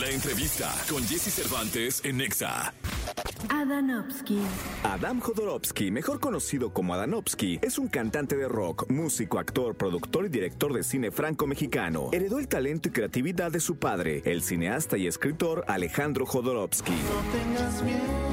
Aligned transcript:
La 0.00 0.08
entrevista 0.08 0.74
con 0.88 1.06
Jesse 1.06 1.30
Cervantes 1.30 2.00
en 2.04 2.16
Nexa. 2.16 2.72
Adanovsky. 3.50 4.38
Adam 4.82 5.20
Jodorowsky, 5.20 5.90
mejor 5.90 6.20
conocido 6.20 6.72
como 6.72 6.94
Adanovsky, 6.94 7.58
es 7.60 7.76
un 7.78 7.88
cantante 7.88 8.34
de 8.34 8.48
rock, 8.48 8.88
músico, 8.90 9.38
actor, 9.38 9.74
productor 9.74 10.24
y 10.24 10.28
director 10.30 10.72
de 10.72 10.84
cine 10.84 11.10
franco-mexicano. 11.10 12.08
Heredó 12.12 12.38
el 12.38 12.48
talento 12.48 12.88
y 12.88 12.92
creatividad 12.92 13.52
de 13.52 13.60
su 13.60 13.76
padre, 13.76 14.22
el 14.24 14.42
cineasta 14.42 14.96
y 14.96 15.06
escritor 15.06 15.66
Alejandro 15.68 16.24
Jodorowsky. 16.24 16.92
No 16.92 17.38
tengas 17.38 17.82
miedo 17.82 18.29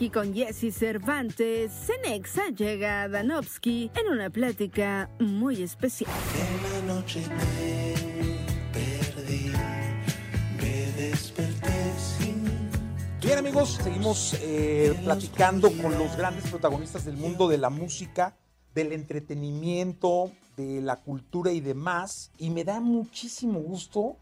aquí 0.00 0.08
con 0.08 0.32
Jesse 0.32 0.74
Cervantes, 0.74 1.70
Cenexa 1.70 2.48
llega 2.56 3.02
a 3.02 3.08
Danovsky 3.10 3.90
en 3.94 4.10
una 4.10 4.30
plática 4.30 5.10
muy 5.18 5.62
especial. 5.62 6.10
En 6.38 6.86
la 6.86 6.94
noche 6.94 7.22
te 7.22 7.94
perdí, 8.72 9.52
me 10.56 10.92
desperté 10.92 11.92
sin 11.98 12.42
Bien 13.20 13.40
amigos, 13.40 13.78
seguimos 13.84 14.38
eh, 14.40 14.98
platicando 15.04 15.70
con 15.70 15.98
los 15.98 16.16
grandes 16.16 16.48
protagonistas 16.48 17.04
del 17.04 17.18
mundo 17.18 17.46
de 17.46 17.58
la 17.58 17.68
música, 17.68 18.34
del 18.74 18.92
entretenimiento, 18.92 20.32
de 20.56 20.80
la 20.80 20.96
cultura 20.96 21.52
y 21.52 21.60
demás. 21.60 22.30
Y 22.38 22.48
me 22.48 22.64
da 22.64 22.80
muchísimo 22.80 23.60
gusto 23.60 24.16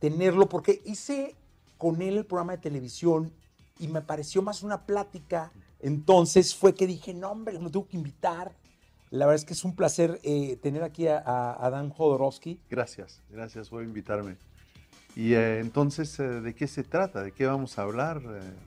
tenerlo 0.00 0.48
porque 0.48 0.82
hice 0.84 1.36
con 1.78 2.02
él 2.02 2.16
el 2.16 2.26
programa 2.26 2.56
de 2.56 2.58
televisión 2.58 3.32
y 3.78 3.88
me 3.88 4.02
pareció 4.02 4.42
más 4.42 4.62
una 4.62 4.86
plática. 4.86 5.52
Entonces 5.80 6.54
fue 6.54 6.74
que 6.74 6.86
dije, 6.86 7.14
no 7.14 7.30
hombre, 7.30 7.54
lo 7.54 7.70
tengo 7.70 7.86
que 7.86 7.96
invitar. 7.96 8.56
La 9.10 9.26
verdad 9.26 9.36
es 9.36 9.44
que 9.44 9.52
es 9.52 9.64
un 9.64 9.76
placer 9.76 10.20
eh, 10.22 10.56
tener 10.56 10.82
aquí 10.82 11.06
a, 11.06 11.18
a 11.18 11.66
Adán 11.66 11.90
Jodorowsky. 11.90 12.60
Gracias, 12.70 13.22
gracias 13.30 13.68
por 13.68 13.82
invitarme. 13.84 14.36
Y 15.14 15.34
eh, 15.34 15.60
entonces, 15.60 16.18
eh, 16.18 16.40
¿de 16.40 16.54
qué 16.54 16.66
se 16.66 16.82
trata? 16.82 17.22
¿De 17.22 17.32
qué 17.32 17.46
vamos 17.46 17.78
a 17.78 17.82
hablar? 17.82 18.22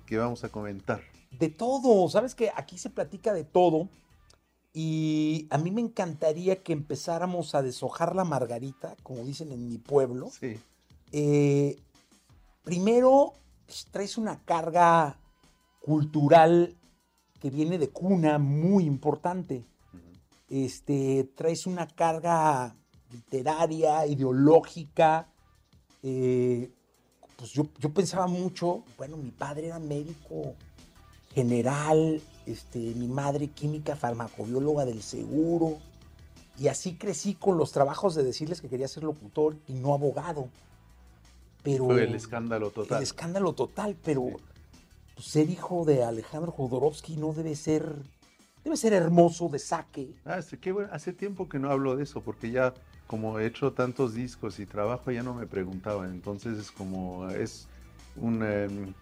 ¿Qué 0.06 0.18
vamos 0.18 0.44
a 0.44 0.50
comentar? 0.50 1.02
De 1.32 1.50
todo, 1.50 2.08
sabes 2.10 2.36
que 2.36 2.52
aquí 2.56 2.78
se 2.78 2.90
platica 2.90 3.34
de 3.34 3.44
todo 3.44 3.90
y 4.74 5.48
a 5.50 5.58
mí 5.58 5.72
me 5.72 5.82
encantaría 5.82 6.64
que 6.64 6.72
empezáramos 6.72 7.54
a 7.54 7.62
deshojar 7.62 8.16
la 8.16 8.24
margarita, 8.24 8.96
como 9.04 9.24
dicen 9.24 9.52
en 9.52 9.68
mi 9.68 9.78
pueblo. 9.78 10.30
Sí, 10.30 10.58
primero, 12.64 13.34
pues, 13.68 13.86
traes 13.92 14.18
una 14.18 14.40
carga 14.44 15.20
cultural 15.82 16.76
que 17.40 17.52
viene 17.52 17.78
de 17.78 17.90
cuna 17.90 18.40
muy 18.40 18.86
importante. 18.86 19.64
Este, 20.50 21.30
traes 21.36 21.68
una 21.68 21.88
carga 21.88 22.76
literaria, 23.12 24.08
ideológica. 24.08 25.28
eh, 26.02 26.72
pues 27.36 27.52
yo, 27.52 27.68
yo 27.78 27.94
pensaba 27.94 28.26
mucho, 28.26 28.84
bueno, 28.98 29.16
mi 29.16 29.30
padre 29.30 29.68
era 29.68 29.78
médico 29.78 30.56
general, 31.36 32.20
este, 32.48 32.80
mi 32.80 33.08
madre 33.08 33.50
química 33.50 33.96
farmacobióloga 33.96 34.86
del 34.86 35.04
seguro. 35.04 35.78
Y 36.58 36.70
así 36.70 36.96
crecí 36.96 37.36
con 37.36 37.58
los 37.58 37.72
trabajos 37.72 38.16
de 38.16 38.24
decirles 38.24 38.60
que 38.60 38.70
quería 38.70 38.88
ser 38.88 39.04
locutor 39.04 39.56
y 39.68 39.74
no 39.74 39.94
abogado. 39.94 40.50
Pero 41.64 41.86
fue 41.86 42.04
el 42.04 42.16
escándalo 42.16 42.70
total. 42.72 42.98
el 42.98 43.04
escándalo 43.04 43.54
total, 43.54 43.96
pero 44.04 44.24
Sí. 44.28 44.36
pues, 45.16 45.26
ser 45.26 45.50
hijo 45.50 45.84
de 45.86 46.04
Alejandro 46.04 46.52
Jodorowsky 46.52 47.18
no 47.18 47.34
debe 47.34 47.56
ser, 47.56 47.96
debe 48.64 48.78
ser 48.78 48.94
hermoso 48.94 49.50
de 49.50 49.60
saque. 49.60 50.10
Ah, 50.26 50.42
sí, 50.42 50.58
qué 50.58 50.72
bueno. 50.72 50.90
Hace 50.92 51.14
tiempo 51.14 51.50
que 51.50 51.60
no 51.60 51.72
hablo 51.72 51.96
de 51.96 52.04
eso, 52.04 52.22
porque 52.22 52.52
ya 52.52 52.74
como 53.08 53.40
he 53.40 53.46
hecho 53.46 53.72
tantos 53.74 54.14
discos 54.14 54.60
y 54.60 54.66
trabajo, 54.66 55.12
ya 55.12 55.24
no 55.24 55.34
me 55.34 55.48
preguntaban. 55.48 56.12
Entonces 56.12 56.58
es 56.58 56.72
como, 56.72 57.28
es 57.30 57.68
un... 58.16 58.44
em, 58.44 58.94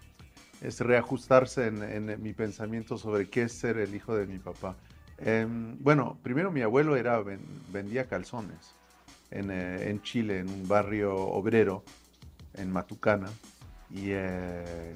es 0.62 0.80
reajustarse 0.80 1.68
en, 1.68 1.84
en 1.84 2.24
mi 2.24 2.32
pensamiento 2.34 2.98
sobre 2.98 3.30
qué 3.30 3.44
es 3.44 3.52
ser 3.52 3.78
el 3.78 3.94
hijo 3.94 4.16
de 4.16 4.26
mi 4.26 4.40
papá. 4.40 4.76
Em, 5.18 5.78
bueno, 5.80 6.18
primero 6.24 6.50
mi 6.50 6.62
abuelo 6.62 6.96
era, 6.96 7.20
ven- 7.22 7.46
vendía 7.74 8.06
calzones 8.08 8.74
en, 9.32 9.52
eh, 9.52 9.90
en 9.90 10.02
Chile, 10.02 10.40
en 10.40 10.50
un 10.50 10.68
barrio 10.68 11.14
obrero, 11.16 11.84
en 12.58 12.72
Matucana. 12.72 13.30
Y, 13.90 14.10
eh, 14.10 14.96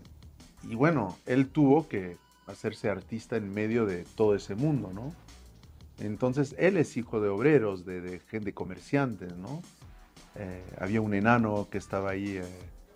y 0.64 0.76
bueno, 0.76 1.18
él 1.26 1.48
tuvo 1.50 1.88
que 1.88 2.18
hacerse 2.48 2.90
artista 2.90 3.38
en 3.38 3.54
medio 3.54 3.86
de 3.86 4.06
todo 4.16 4.36
ese 4.36 4.56
mundo, 4.56 4.92
¿no? 4.94 5.14
Entonces, 6.00 6.56
él 6.58 6.78
es 6.78 6.98
hijo 6.98 7.20
de 7.20 7.30
obreros, 7.30 7.86
de, 7.86 8.02
de 8.02 8.20
gente 8.20 8.54
comerciantes, 8.54 9.36
¿no? 9.38 9.62
Eh, 10.36 10.64
había 10.80 11.02
un 11.02 11.14
enano 11.14 11.68
que 11.70 11.78
estaba 11.78 12.12
ahí 12.12 12.38
eh, 12.38 12.44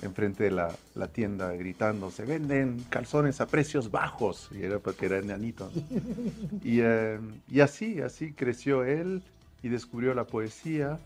enfrente 0.02 0.46
de 0.46 0.52
la, 0.52 0.74
la 0.96 1.08
tienda 1.08 1.52
gritando, 1.54 2.12
se 2.12 2.26
venden 2.26 2.80
calzones 2.90 3.42
a 3.42 3.48
precios 3.48 3.92
bajos, 3.92 4.50
y 4.52 4.64
era 4.64 4.80
porque 4.80 5.08
era 5.08 5.18
enanito. 5.18 5.72
¿no? 5.74 5.82
y, 6.64 6.80
eh, 6.82 7.20
y 7.50 7.60
así, 7.62 8.02
así 8.02 8.34
creció 8.34 8.84
él 8.84 9.24
y 9.62 9.70
descubrió 9.70 10.14
la 10.14 10.26
poesía 10.26 11.00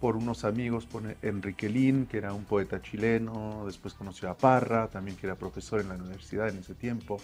por 0.00 0.16
unos 0.16 0.44
amigos, 0.44 0.86
por 0.86 1.02
Enrique 1.22 1.68
Lin, 1.68 2.06
que 2.06 2.18
era 2.18 2.32
un 2.32 2.44
poeta 2.44 2.80
chileno, 2.80 3.64
después 3.66 3.94
conoció 3.94 4.30
a 4.30 4.36
Parra, 4.36 4.88
también 4.88 5.16
que 5.16 5.26
era 5.26 5.34
profesor 5.34 5.80
en 5.80 5.88
la 5.88 5.96
universidad 5.96 6.48
en 6.48 6.58
ese 6.58 6.74
tiempo, 6.74 7.20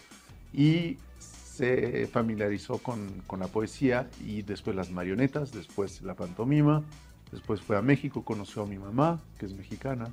y 0.52 0.98
se 1.18 2.08
familiarizó 2.08 2.78
con, 2.78 3.22
con 3.26 3.38
la 3.38 3.46
poesía 3.46 4.08
y 4.24 4.42
después 4.42 4.74
las 4.74 4.90
marionetas, 4.90 5.52
después 5.52 6.02
la 6.02 6.14
pantomima, 6.14 6.82
después 7.30 7.60
fue 7.60 7.76
a 7.76 7.82
México, 7.82 8.24
conoció 8.24 8.62
a 8.62 8.66
mi 8.66 8.78
mamá, 8.78 9.20
que 9.38 9.46
es 9.46 9.54
mexicana, 9.54 10.08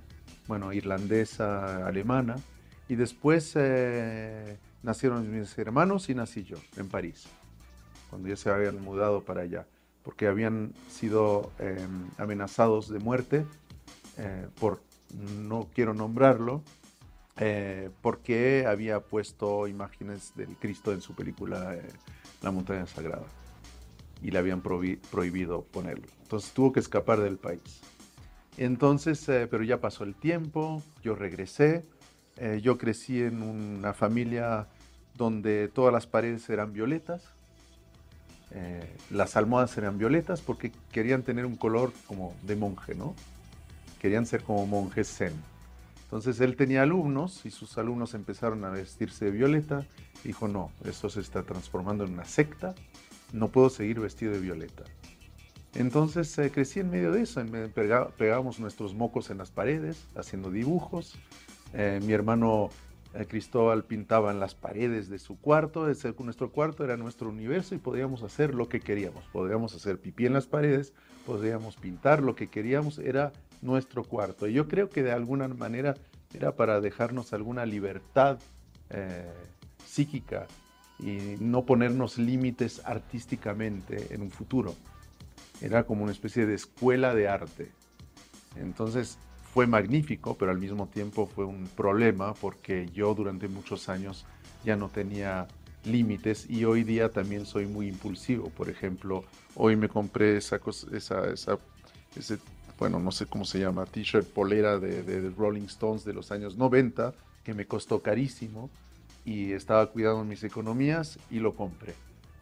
bueno, 0.47 0.71
irlandesa, 0.71 1.87
alemana, 1.87 2.35
y 2.87 2.95
después 2.95 3.53
eh, 3.55 4.57
nacieron 4.83 5.31
mis 5.31 5.57
hermanos 5.57 6.09
y 6.09 6.15
nací 6.15 6.43
yo 6.43 6.57
en 6.77 6.89
París, 6.89 7.25
cuando 8.09 8.27
ya 8.27 8.35
se 8.35 8.49
habían 8.49 8.81
mudado 8.81 9.21
para 9.21 9.41
allá, 9.41 9.65
porque 10.03 10.27
habían 10.27 10.73
sido 10.89 11.51
eh, 11.59 11.77
amenazados 12.17 12.89
de 12.89 12.99
muerte 12.99 13.45
eh, 14.17 14.47
por, 14.59 14.81
no 15.37 15.67
quiero 15.73 15.93
nombrarlo, 15.93 16.63
eh, 17.37 17.89
porque 18.01 18.65
había 18.67 18.99
puesto 19.01 19.67
imágenes 19.67 20.33
del 20.35 20.55
Cristo 20.57 20.91
en 20.91 21.01
su 21.01 21.13
película 21.15 21.75
eh, 21.75 21.87
La 22.41 22.51
montaña 22.51 22.85
sagrada 22.87 23.25
y 24.21 24.31
le 24.31 24.37
habían 24.39 24.61
prohi- 24.61 24.99
prohibido 25.11 25.63
ponerlo. 25.63 26.07
Entonces 26.23 26.51
tuvo 26.51 26.71
que 26.71 26.79
escapar 26.79 27.19
del 27.19 27.37
país. 27.37 27.81
Entonces, 28.57 29.23
pero 29.25 29.63
ya 29.63 29.79
pasó 29.79 30.03
el 30.03 30.13
tiempo, 30.13 30.83
yo 31.01 31.15
regresé, 31.15 31.83
yo 32.61 32.77
crecí 32.77 33.21
en 33.21 33.41
una 33.41 33.93
familia 33.93 34.67
donde 35.15 35.69
todas 35.69 35.93
las 35.93 36.05
paredes 36.05 36.49
eran 36.49 36.73
violetas, 36.73 37.23
eh, 38.53 38.95
las 39.09 39.35
almohadas 39.35 39.77
eran 39.77 39.97
violetas 39.97 40.41
porque 40.41 40.71
querían 40.91 41.23
tener 41.23 41.45
un 41.45 41.55
color 41.55 41.93
como 42.07 42.35
de 42.43 42.55
monje, 42.55 42.95
¿no? 42.95 43.15
Querían 43.99 44.25
ser 44.25 44.43
como 44.43 44.65
monjes 44.65 45.07
zen. 45.07 45.33
Entonces 46.03 46.41
él 46.41 46.55
tenía 46.57 46.81
alumnos 46.81 47.45
y 47.45 47.51
sus 47.51 47.77
alumnos 47.77 48.13
empezaron 48.13 48.65
a 48.65 48.69
vestirse 48.69 49.25
de 49.25 49.31
violeta. 49.31 49.85
Dijo, 50.23 50.47
no, 50.47 50.71
esto 50.83 51.09
se 51.09 51.21
está 51.21 51.43
transformando 51.43 52.03
en 52.03 52.13
una 52.13 52.25
secta, 52.25 52.75
no 53.31 53.47
puedo 53.47 53.69
seguir 53.69 53.99
vestido 53.99 54.33
de 54.33 54.39
violeta. 54.39 54.83
Entonces 55.73 56.37
eh, 56.37 56.51
crecí 56.51 56.81
en 56.81 56.89
medio 56.89 57.13
de 57.13 57.21
eso, 57.21 57.41
pega- 57.73 58.09
pegábamos 58.17 58.59
nuestros 58.59 58.93
mocos 58.93 59.29
en 59.29 59.37
las 59.37 59.51
paredes, 59.51 60.05
haciendo 60.15 60.51
dibujos. 60.51 61.15
Eh, 61.73 62.01
mi 62.03 62.11
hermano 62.11 62.69
Cristóbal 63.27 63.83
pintaba 63.83 64.31
en 64.31 64.39
las 64.39 64.55
paredes 64.55 65.09
de 65.09 65.19
su 65.19 65.37
cuarto, 65.39 65.89
ese- 65.89 66.13
nuestro 66.19 66.51
cuarto 66.51 66.83
era 66.85 66.95
nuestro 66.97 67.29
universo 67.29 67.75
y 67.75 67.77
podíamos 67.77 68.23
hacer 68.23 68.55
lo 68.55 68.69
que 68.69 68.79
queríamos. 68.79 69.25
Podíamos 69.33 69.75
hacer 69.75 69.99
pipí 69.99 70.25
en 70.25 70.33
las 70.33 70.47
paredes, 70.47 70.93
podíamos 71.25 71.75
pintar 71.75 72.23
lo 72.23 72.35
que 72.35 72.47
queríamos, 72.47 72.99
era 72.99 73.33
nuestro 73.61 74.03
cuarto. 74.03 74.47
Y 74.47 74.53
yo 74.53 74.67
creo 74.67 74.89
que 74.89 75.03
de 75.03 75.11
alguna 75.11 75.47
manera 75.49 75.95
era 76.33 76.55
para 76.55 76.79
dejarnos 76.79 77.33
alguna 77.33 77.65
libertad 77.65 78.39
eh, 78.89 79.29
psíquica 79.85 80.47
y 80.99 81.35
no 81.39 81.65
ponernos 81.65 82.17
límites 82.17 82.81
artísticamente 82.85 84.13
en 84.13 84.21
un 84.21 84.31
futuro. 84.31 84.73
Era 85.61 85.83
como 85.85 86.03
una 86.03 86.11
especie 86.13 86.45
de 86.45 86.55
escuela 86.55 87.13
de 87.13 87.27
arte. 87.27 87.71
Entonces 88.55 89.17
fue 89.53 89.67
magnífico, 89.67 90.35
pero 90.37 90.51
al 90.51 90.59
mismo 90.59 90.87
tiempo 90.87 91.25
fue 91.27 91.45
un 91.45 91.67
problema 91.75 92.33
porque 92.35 92.87
yo 92.93 93.13
durante 93.13 93.47
muchos 93.47 93.89
años 93.89 94.25
ya 94.63 94.75
no 94.75 94.89
tenía 94.89 95.47
límites 95.83 96.49
y 96.49 96.63
hoy 96.65 96.83
día 96.83 97.09
también 97.09 97.45
soy 97.45 97.65
muy 97.65 97.87
impulsivo. 97.87 98.49
Por 98.49 98.69
ejemplo, 98.69 99.23
hoy 99.55 99.75
me 99.75 99.89
compré 99.89 100.37
esa 100.37 100.59
cosa, 100.59 100.87
esa, 100.95 101.25
esa, 101.31 101.57
ese, 102.15 102.37
bueno, 102.79 102.99
no 102.99 103.11
sé 103.11 103.25
cómo 103.25 103.43
se 103.45 103.59
llama, 103.59 103.85
t-shirt 103.85 104.27
polera 104.27 104.79
de, 104.79 105.03
de- 105.03 105.29
Rolling 105.31 105.63
Stones 105.63 106.05
de 106.05 106.13
los 106.13 106.31
años 106.31 106.55
90, 106.55 107.13
que 107.43 107.53
me 107.53 107.65
costó 107.65 108.01
carísimo. 108.01 108.69
y 109.25 109.51
estaba 109.51 109.85
cuidando 109.87 110.23
mis 110.23 110.43
economías 110.43 111.19
y 111.29 111.39
lo 111.39 111.53
compré. 111.55 111.93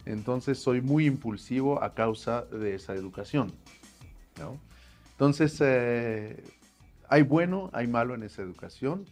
Entonces 0.06 0.58
soy 0.58 0.80
muy 0.80 1.04
impulsivo 1.06 1.82
a 1.82 1.92
causa 1.94 2.42
de 2.42 2.74
esa 2.74 2.94
educación. 2.94 3.52
¿no? 4.38 4.58
Entonces, 5.12 5.58
eh, 5.60 6.42
hay 7.10 7.22
bueno, 7.22 7.68
hay 7.72 7.86
malo 7.88 8.14
en 8.14 8.22
esa 8.22 8.40
educación, 8.40 9.04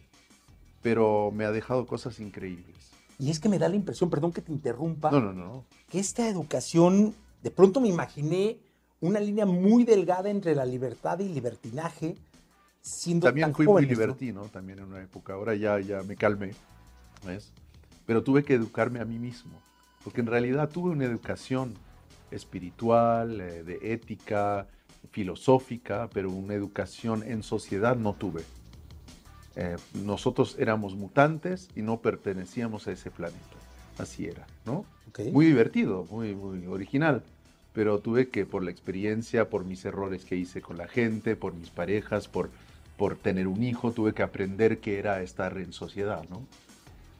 pero 0.81 1.31
me 1.31 1.43
ha 1.45 1.51
dejado 1.51 1.85
cosas 1.85 2.19
increíbles. 2.19 2.75
Y 3.19 3.29
es 3.29 3.39
que 3.41 3.49
me 3.49 3.59
da 3.59 3.67
la 3.67 3.75
impresión, 3.75 4.09
perdón 4.09 4.31
que 4.31 4.41
te 4.41 4.51
interrumpa, 4.53 5.11
No, 5.11 5.19
no, 5.19 5.33
no. 5.33 5.65
que 5.89 5.99
esta 5.99 6.27
educación, 6.29 7.13
de 7.43 7.51
pronto 7.51 7.81
me 7.81 7.89
imaginé 7.89 8.57
una 9.01 9.19
línea 9.19 9.45
muy 9.45 9.83
delgada 9.83 10.29
entre 10.29 10.55
la 10.55 10.65
libertad 10.65 11.19
y 11.19 11.27
libertinaje, 11.27 12.15
siendo 12.81 13.27
También 13.27 13.47
tan 13.47 13.55
fui 13.55 13.65
muy 13.65 13.73
jóvenes, 13.73 13.89
¿no? 13.97 14.01
libertino, 14.03 14.41
también 14.45 14.79
en 14.79 14.85
una 14.85 15.01
época. 15.03 15.33
Ahora 15.33 15.53
ya, 15.55 15.77
ya 15.81 16.01
me 16.03 16.15
calmé, 16.15 16.53
¿ves? 17.25 17.51
Pero 18.05 18.23
tuve 18.23 18.45
que 18.45 18.53
educarme 18.53 19.01
a 19.01 19.05
mí 19.05 19.19
mismo, 19.19 19.51
porque 20.05 20.21
en 20.21 20.27
realidad 20.27 20.69
tuve 20.69 20.91
una 20.91 21.03
educación 21.03 21.73
espiritual, 22.31 23.41
eh, 23.41 23.63
de 23.63 23.93
ética, 23.93 24.67
filosófica, 25.11 26.09
pero 26.13 26.29
una 26.29 26.53
educación 26.53 27.23
en 27.23 27.43
sociedad 27.43 27.95
no 27.95 28.13
tuve. 28.13 28.43
Eh, 29.55 29.75
nosotros 29.93 30.55
éramos 30.59 30.95
mutantes 30.95 31.69
y 31.75 31.81
no 31.81 31.99
pertenecíamos 32.01 32.87
a 32.87 32.91
ese 32.91 33.11
planeta. 33.11 33.37
Así 33.97 34.25
era, 34.25 34.47
¿no? 34.65 34.85
Muy 35.31 35.47
divertido, 35.47 36.05
muy, 36.11 36.35
muy 36.35 36.65
original. 36.67 37.23
Pero 37.73 37.99
tuve 37.99 38.29
que, 38.29 38.45
por 38.45 38.63
la 38.63 38.71
experiencia, 38.71 39.49
por 39.49 39.65
mis 39.65 39.83
errores 39.85 40.25
que 40.25 40.35
hice 40.35 40.61
con 40.61 40.77
la 40.77 40.87
gente, 40.87 41.35
por 41.35 41.53
mis 41.53 41.69
parejas, 41.69 42.27
por, 42.27 42.49
por 42.97 43.15
tener 43.15 43.47
un 43.47 43.63
hijo, 43.63 43.91
tuve 43.91 44.13
que 44.13 44.23
aprender 44.23 44.79
qué 44.79 44.99
era 44.99 45.21
estar 45.21 45.57
en 45.57 45.73
sociedad, 45.73 46.23
¿no? 46.29 46.45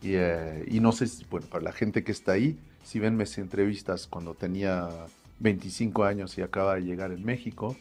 Y, 0.02 0.14
eh, 0.14 0.66
y 0.70 0.80
no 0.80 0.92
sé, 0.92 1.08
si, 1.08 1.26
bueno, 1.30 1.48
para 1.48 1.64
la 1.64 1.72
gente 1.74 2.04
que 2.04 2.12
está 2.12 2.34
ahí, 2.34 2.58
si 2.84 3.00
ven 3.00 3.18
mis 3.18 3.38
entrevistas 3.38 4.08
cuando 4.08 4.34
tenía 4.34 4.90
25 5.40 6.04
años 6.04 6.38
y 6.38 6.42
acaba 6.42 6.76
de 6.76 6.82
llegar 6.82 7.12
en 7.12 7.24
México, 7.24 7.76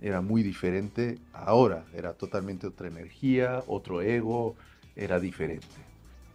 era 0.00 0.20
muy 0.20 0.42
diferente 0.42 1.18
ahora, 1.32 1.84
era 1.94 2.14
totalmente 2.14 2.66
otra 2.66 2.88
energía, 2.88 3.62
otro 3.66 4.02
ego, 4.02 4.56
era 4.96 5.20
diferente. 5.20 5.66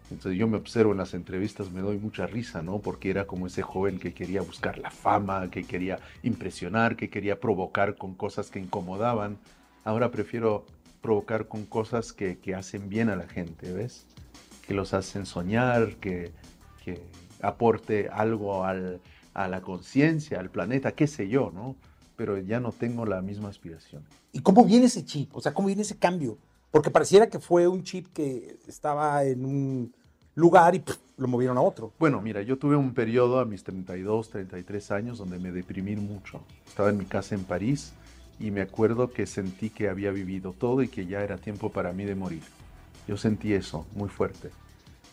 Entonces 0.10 0.40
yo 0.40 0.48
me 0.48 0.56
observo 0.56 0.94
en 0.94 1.00
las 1.00 1.14
entrevistas, 1.14 1.72
me 1.72 1.82
doy 1.82 1.98
mucha 1.98 2.28
risa, 2.28 2.62
¿no? 2.62 2.80
Porque 2.80 3.10
era 3.10 3.28
como 3.28 3.48
ese 3.48 3.62
joven 3.62 4.00
que 4.00 4.14
quería 4.14 4.42
buscar 4.42 4.78
la 4.78 4.90
fama, 4.90 5.50
que 5.52 5.66
quería 5.66 6.00
impresionar, 6.24 6.96
que 6.96 7.10
quería 7.10 7.42
provocar 7.42 7.98
con 7.98 8.16
cosas 8.16 8.50
que 8.50 8.60
incomodaban. 8.60 9.38
Ahora 9.84 10.10
prefiero 10.10 10.66
provocar 11.02 11.48
con 11.48 11.66
cosas 11.66 12.14
que, 12.14 12.38
que 12.40 12.56
hacen 12.56 12.88
bien 12.88 13.10
a 13.10 13.18
la 13.18 13.28
gente, 13.28 13.74
¿ves? 13.74 14.06
Que 14.66 14.74
los 14.74 14.94
hacen 14.94 15.26
soñar, 15.26 15.98
que, 15.98 16.32
que 16.86 17.02
aporte 17.42 18.08
algo 18.10 18.64
al, 18.64 19.02
a 19.38 19.48
la 19.48 19.62
conciencia, 19.62 20.40
al 20.40 20.50
planeta, 20.50 20.94
qué 20.94 21.06
sé 21.06 21.30
yo, 21.30 21.52
¿no? 21.54 21.76
Pero 22.16 22.40
ya 22.40 22.60
no 22.60 22.72
tengo 22.72 23.06
la 23.06 23.22
misma 23.22 23.50
aspiración. 23.50 24.04
¿Y 24.32 24.40
cómo 24.40 24.66
viene 24.66 24.88
ese 24.88 25.06
chip? 25.06 25.30
O 25.36 25.42
sea, 25.42 25.54
¿cómo 25.54 25.68
viene 25.68 25.84
ese 25.84 25.96
cambio? 25.96 26.40
Porque 26.72 26.90
pareciera 26.90 27.30
que 27.30 27.38
fue 27.38 27.68
un 27.68 27.84
chip 27.84 28.08
que 28.14 28.58
estaba 28.68 29.24
en 29.24 29.46
un 29.46 29.94
lugar 30.34 30.74
y 30.74 30.80
pff, 30.80 30.98
lo 31.18 31.28
movieron 31.28 31.56
a 31.56 31.62
otro. 31.62 31.94
Bueno, 32.00 32.20
mira, 32.20 32.42
yo 32.42 32.58
tuve 32.58 32.76
un 32.76 32.96
periodo 32.96 33.40
a 33.40 33.46
mis 33.46 33.64
32, 33.64 34.32
33 34.32 34.92
años 34.92 35.20
donde 35.20 35.38
me 35.38 35.52
deprimí 35.52 35.96
mucho. 35.96 36.42
Estaba 36.66 36.90
en 36.90 36.98
mi 36.98 37.06
casa 37.06 37.36
en 37.36 37.44
París 37.44 37.94
y 38.40 38.50
me 38.50 38.62
acuerdo 38.62 39.12
que 39.12 39.28
sentí 39.28 39.70
que 39.70 39.88
había 39.88 40.10
vivido 40.10 40.52
todo 40.54 40.82
y 40.82 40.88
que 40.88 41.06
ya 41.06 41.22
era 41.22 41.38
tiempo 41.38 41.72
para 41.72 41.94
mí 41.94 42.06
de 42.06 42.16
morir. 42.16 42.42
Yo 43.08 43.18
sentí 43.18 43.54
eso 43.54 43.86
muy 43.94 44.10
fuerte. 44.10 44.50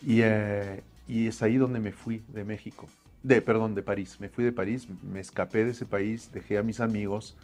Y, 0.03 0.21
eh, 0.23 0.81
y 1.07 1.27
es 1.27 1.43
ahí 1.43 1.57
donde 1.57 1.79
me 1.79 1.91
fui 1.91 2.23
de 2.29 2.43
México. 2.43 2.87
De, 3.25 3.41
perdón, 3.41 3.73
de 3.73 3.81
París. 3.81 4.19
Me 4.19 4.29
fui 4.29 4.43
de 4.43 4.51
París, 4.51 4.87
me 5.01 5.19
escapé 5.19 5.65
de 5.65 5.71
ese 5.71 5.87
país, 5.87 6.29
dejé 6.31 6.59
a 6.59 6.63
mis 6.63 6.79
amigos, 6.79 7.35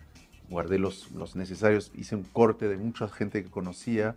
guardé 0.47 0.77
los, 0.77 1.09
los 1.09 1.35
necesarios, 1.35 1.91
hice 1.95 2.15
un 2.15 2.21
corte 2.21 2.67
de 2.67 2.77
mucha 2.77 3.07
gente 3.07 3.43
que 3.43 3.49
conocía, 3.49 4.13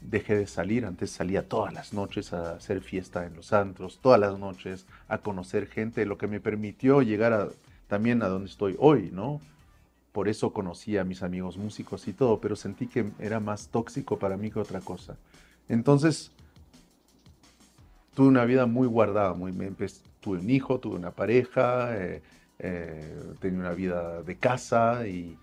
dejé 0.00 0.36
de 0.36 0.46
salir, 0.46 0.86
antes 0.86 1.10
salía 1.10 1.46
todas 1.46 1.74
las 1.74 1.92
noches 1.92 2.32
a 2.32 2.52
hacer 2.52 2.80
fiesta 2.80 3.26
en 3.26 3.36
los 3.36 3.52
antros, 3.52 3.98
todas 4.00 4.18
las 4.18 4.38
noches 4.38 4.86
a 5.06 5.18
conocer 5.18 5.66
gente, 5.66 6.06
lo 6.06 6.16
que 6.16 6.28
me 6.28 6.40
permitió 6.40 7.02
llegar 7.02 7.34
a, 7.34 7.48
también 7.88 8.22
a 8.22 8.28
donde 8.28 8.48
estoy 8.48 8.74
hoy, 8.78 9.10
¿no? 9.12 9.38
Por 10.12 10.30
eso 10.30 10.54
conocí 10.54 10.96
a 10.96 11.04
mis 11.04 11.22
amigos 11.22 11.58
músicos 11.58 12.08
y 12.08 12.14
todo, 12.14 12.40
pero 12.40 12.56
sentí 12.56 12.86
que 12.86 13.10
era 13.18 13.38
más 13.38 13.68
tóxico 13.68 14.18
para 14.18 14.38
mí 14.38 14.50
que 14.50 14.60
otra 14.60 14.80
cosa. 14.80 15.18
Entonces, 15.68 16.30
tuve 18.14 18.28
una 18.28 18.46
vida 18.46 18.64
muy 18.64 18.88
guardada, 18.88 19.34
muy, 19.34 19.52
tuve 20.22 20.38
un 20.38 20.48
hijo, 20.48 20.78
tuve 20.78 20.96
una 20.96 21.10
pareja, 21.10 21.94
eh, 21.98 22.22
eh, 22.58 23.20
tenía 23.40 23.60
una 23.60 23.72
vida 23.72 24.22
de 24.22 24.36
casa 24.36 25.06
y, 25.06 25.36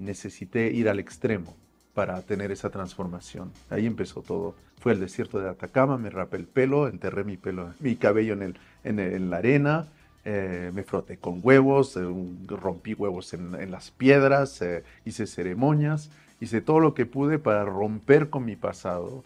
necesité 0.00 0.70
ir 0.70 0.88
al 0.88 1.00
extremo 1.00 1.56
para 1.94 2.20
tener 2.22 2.52
esa 2.52 2.70
transformación. 2.70 3.50
Ahí 3.70 3.86
empezó 3.86 4.22
todo. 4.22 4.54
Fue 4.78 4.92
al 4.92 5.00
desierto 5.00 5.40
de 5.40 5.48
Atacama, 5.48 5.98
me 5.98 6.10
rapé 6.10 6.36
el 6.36 6.46
pelo, 6.46 6.86
enterré 6.86 7.24
mi 7.24 7.36
pelo, 7.36 7.72
mi 7.80 7.96
cabello 7.96 8.34
en, 8.34 8.42
el, 8.42 8.58
en, 8.84 9.00
el- 9.00 9.30
la 9.30 9.38
arena, 9.38 9.88
eh, 10.24 10.70
me 10.72 10.84
froté 10.84 11.16
con 11.16 11.40
huevos, 11.42 11.96
eh, 11.96 12.04
rompí 12.46 12.94
huevos 12.94 13.34
en, 13.34 13.70
las 13.70 13.90
piedras, 13.90 14.62
hice 15.04 15.26
ceremonias, 15.26 16.10
hice 16.40 16.60
todo 16.60 16.78
lo 16.78 16.94
que 16.94 17.06
pude 17.06 17.38
para 17.38 17.64
romper 17.64 18.30
con 18.30 18.44
mi 18.44 18.54
pasado 18.54 19.24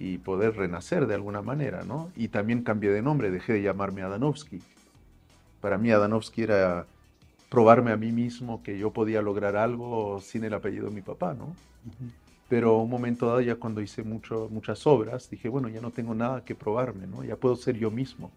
y 0.00 0.16
poder 0.16 0.56
renacer 0.56 1.06
de 1.06 1.14
alguna 1.14 1.42
manera, 1.42 1.82
¿no? 1.84 2.10
Y 2.16 2.28
también 2.28 2.62
cambié 2.62 2.90
de 2.90 3.02
nombre, 3.02 3.30
dejé 3.30 3.52
de 3.52 3.62
llamarme 3.62 4.00
Adanovsky. 4.00 4.62
Para 5.60 5.76
mí 5.76 5.90
Adanovsky 5.90 6.42
era 6.42 6.86
probarme 7.50 7.92
a 7.92 7.98
mí 7.98 8.10
mismo 8.10 8.62
que 8.62 8.78
yo 8.78 8.92
podía 8.92 9.20
lograr 9.20 9.56
algo 9.56 10.18
sin 10.22 10.44
el 10.44 10.54
apellido 10.54 10.88
de 10.88 10.94
mi 10.94 11.02
papá, 11.02 11.34
¿no? 11.34 11.54
Pero 12.48 12.78
un 12.78 12.88
momento 12.88 13.26
dado, 13.26 13.42
ya 13.42 13.56
cuando 13.56 13.82
hice 13.82 14.02
mucho, 14.02 14.48
muchas 14.50 14.86
obras, 14.86 15.28
dije, 15.28 15.50
bueno, 15.50 15.68
ya 15.68 15.82
no 15.82 15.90
tengo 15.90 16.14
nada 16.14 16.46
que 16.46 16.54
probarme, 16.54 17.06
¿no? 17.06 17.22
Ya 17.22 17.36
puedo 17.36 17.54
ser 17.54 17.76
yo 17.76 17.90
mismo. 17.90 18.30